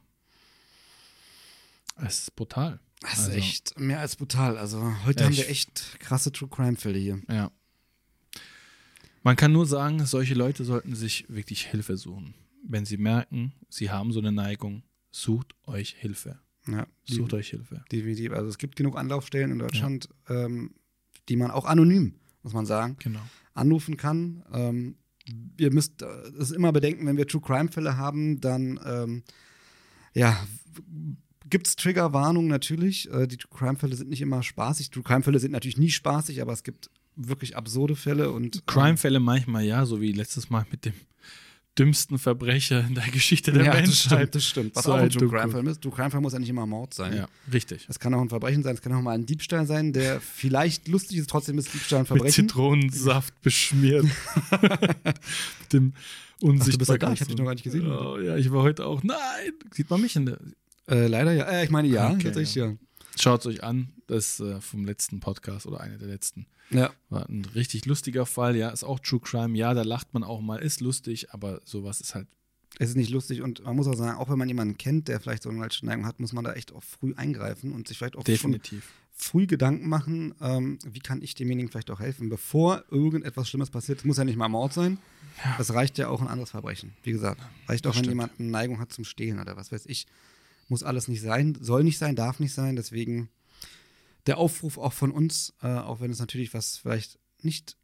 [1.96, 2.80] Es ist brutal.
[3.00, 4.56] das ist also- echt mehr als brutal.
[4.56, 7.20] Also heute Ja, haben wir echt krasse True Crime Fälle hier.
[7.28, 7.50] Ja.
[9.22, 12.34] Man kann nur sagen, solche Leute sollten sich wirklich Hilfe suchen.
[12.64, 16.40] Wenn sie merken, sie haben so eine Neigung, sucht euch Hilfe.
[16.66, 17.84] Ja, Sucht euch Hilfe.
[17.92, 18.32] definitiv.
[18.32, 20.74] Also es gibt genug Anlaufstellen in Deutschland, ähm,
[21.28, 23.20] die man auch anonym, muss man sagen, Genau.
[23.54, 24.42] anrufen kann.
[24.52, 24.96] Ähm,
[25.58, 26.06] ihr müsst äh,
[26.38, 29.22] es immer bedenken, wenn wir True Crime-Fälle haben, dann ähm,
[30.14, 30.36] ja,
[31.48, 33.10] gibt es Triggerwarnungen natürlich.
[33.12, 34.90] Äh, die True Crime-Fälle sind nicht immer spaßig.
[34.90, 39.20] True Crime-Fälle sind natürlich nie spaßig, aber es gibt wirklich absurde Fälle und ähm, Crime-Fälle
[39.20, 40.94] manchmal ja, so wie letztes Mal mit dem
[41.78, 44.18] dümmsten Verbrecher in der Geschichte der ja, das Menschheit.
[44.18, 44.76] stimmt, das stimmt.
[44.76, 45.80] Was So auch ein True ist.
[45.80, 47.14] True Crime-Fall muss ja nicht immer Mord sein.
[47.16, 47.86] Ja, richtig.
[47.86, 50.88] Das kann auch ein Verbrechen sein, es kann auch mal ein Diebstahl sein, der vielleicht
[50.88, 52.48] lustig ist, trotzdem ist Diebstahl ein Mit Verbrechen.
[52.48, 54.04] Zitronensaft beschmiert.
[54.60, 57.86] mit dem Ach, du bist ja da, Unsichtbarkeits- ich hab dich noch gar nicht gesehen.
[57.90, 59.02] Oh, ja, ich war heute auch.
[59.02, 59.16] Nein!
[59.72, 60.38] Sieht man mich in der.
[60.88, 61.44] Äh, leider ja.
[61.44, 62.72] Äh, ich meine ja, Okay, tatsächlich ja.
[63.18, 63.92] Schaut es euch an.
[64.06, 66.46] Das ist äh, vom letzten Podcast oder einer der letzten.
[66.70, 68.56] Ja, War ein richtig lustiger Fall.
[68.56, 69.56] Ja, ist auch True Crime.
[69.56, 70.56] Ja, da lacht man auch mal.
[70.58, 72.26] Ist lustig, aber sowas ist halt.
[72.78, 75.20] es ist nicht lustig und man muss auch sagen, auch wenn man jemanden kennt, der
[75.20, 77.98] vielleicht so eine falsche Neigung hat, muss man da echt auch früh eingreifen und sich
[77.98, 78.88] vielleicht auch schon Definitiv.
[79.12, 83.98] früh Gedanken machen, ähm, wie kann ich demjenigen vielleicht auch helfen, bevor irgendetwas Schlimmes passiert.
[83.98, 84.96] Es muss ja nicht mal Mord sein.
[85.58, 86.92] Das reicht ja auch ein anderes Verbrechen.
[87.02, 90.06] Wie gesagt, reicht auch, wenn jemand eine Neigung hat zum Stehlen oder was weiß ich.
[90.72, 92.76] Muss alles nicht sein, soll nicht sein, darf nicht sein.
[92.76, 93.28] Deswegen
[94.26, 97.76] der Aufruf auch von uns, äh, auch wenn es natürlich was vielleicht nicht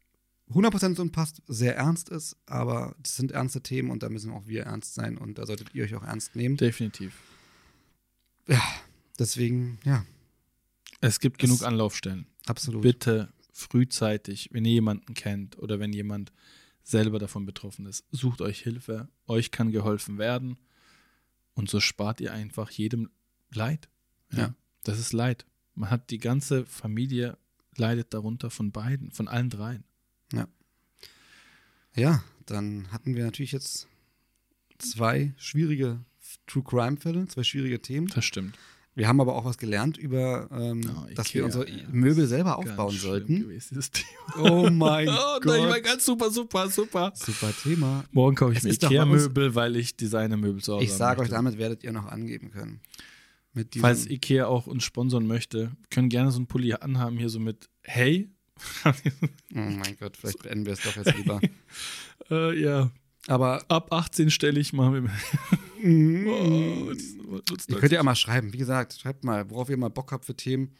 [0.49, 4.47] 100% so passt, sehr ernst ist, aber es sind ernste Themen und da müssen auch
[4.47, 6.57] wir ernst sein und da solltet ihr euch auch ernst nehmen.
[6.57, 7.13] Definitiv.
[9.19, 10.03] Deswegen, ja,
[11.01, 12.25] Es gibt Es- genug Anlaufstellen.
[12.47, 12.81] absolut.
[12.81, 16.31] Bitte frühzeitig, wenn ihr jemanden kennt oder wenn jemand
[16.83, 19.07] selber davon betroffen ist, sucht euch Hilfe.
[19.27, 20.57] Euch kann geholfen werden.
[21.59, 23.09] Und so spart ihr einfach jedem
[23.51, 23.89] Leid.
[24.31, 24.55] Ja.
[24.83, 25.45] Das ist Leid.
[25.75, 27.37] Man hat die ganze Familie
[27.75, 29.83] leidet darunter von beiden, von allen dreien.
[31.95, 33.89] Ja, dann hatten wir natürlich jetzt
[34.77, 35.99] zwei schwierige
[36.47, 38.07] True Crime-Fälle, zwei schwierige Themen.
[38.07, 38.57] Das stimmt.
[38.95, 41.83] Wir haben aber auch was gelernt über, ähm, Oh, dass wir unsere ja.
[41.91, 43.41] Möbel selber aufbauen sollten.
[43.41, 43.79] Gewesen.
[44.37, 45.83] Oh mein Oh, nein, war Gott.
[45.83, 47.13] ganz super, super, super.
[47.15, 48.03] Super Thema.
[48.11, 51.57] Morgen kaufe ich Es mir Ikea-Möbel, weil ich Designer-Möbel zu Hause Ich sage euch, damit
[51.57, 52.81] werdet ihr noch angeben können.
[53.79, 57.69] Falls Ikea auch uns sponsern möchte, können gerne so einen Pulli anhaben, hier so mit
[57.81, 58.29] Hey.
[58.85, 58.91] oh
[59.53, 61.39] mein Gott, vielleicht beenden wir es doch jetzt lieber.
[62.29, 62.91] äh, ja,
[63.27, 65.03] Aber ab 18 stelle ich mal.
[65.81, 68.53] Mit, oh, ihr könnt ja mal schreiben.
[68.53, 70.75] Wie gesagt, schreibt mal, worauf ihr mal Bock habt für Themen.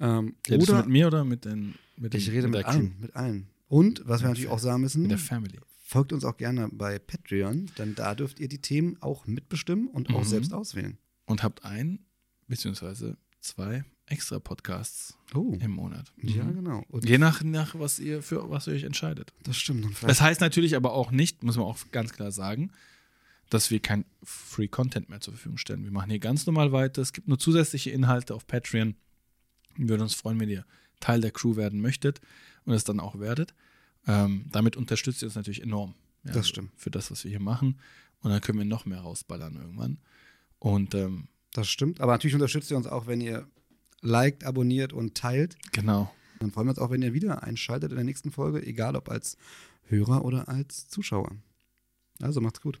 [0.00, 2.68] Ähm, Redest du oder mit mir oder mit, den, mit, den, ich rede mit, der
[2.68, 3.46] allen, mit allen.
[3.68, 5.58] Und was wir natürlich auch sagen müssen, Mit der Family.
[5.84, 10.10] folgt uns auch gerne bei Patreon, denn da dürft ihr die Themen auch mitbestimmen und
[10.10, 10.24] auch Mhm.
[10.28, 10.98] selbst auswählen.
[11.26, 12.00] Und habt ein,
[12.48, 16.12] beziehungsweise zwei extra Podcasts Oh, im Monat.
[16.22, 16.54] ja, Mhm.
[16.56, 16.84] genau.
[16.88, 19.32] Und Je nach, nach was ihr für was ihr euch entscheidet.
[19.44, 19.86] das stimmt.
[20.02, 22.70] Das heißt natürlich aber auch nicht, muss man auch ganz klar sagen,
[23.52, 25.84] dass wir kein Free Content mehr zur Verfügung stellen.
[25.84, 27.02] Wir machen hier ganz normal weiter.
[27.02, 28.94] Es gibt nur zusätzliche Inhalte auf Patreon.
[29.76, 30.64] Wir würden uns freuen, wenn ihr
[31.00, 32.20] Teil der Crew werden möchtet
[32.64, 33.54] und es dann auch werdet.
[34.06, 35.94] Ähm, damit unterstützt ihr uns natürlich enorm.
[36.24, 36.70] Ja, Das stimmt.
[36.76, 37.78] Für das, was wir hier machen.
[38.20, 39.98] Und dann können wir noch mehr rausballern irgendwann.
[40.58, 42.00] Und ähm, das stimmt.
[42.00, 43.46] Aber natürlich unterstützt ihr uns auch, wenn ihr
[44.00, 45.56] liked, abonniert und teilt.
[45.72, 46.12] genau.
[46.40, 49.08] Dann freuen wir uns auch, wenn ihr wieder einschaltet in der nächsten Folge, egal ob
[49.08, 49.36] als
[49.84, 51.30] Hörer oder als Zuschauer.
[52.20, 52.80] Also macht's gut.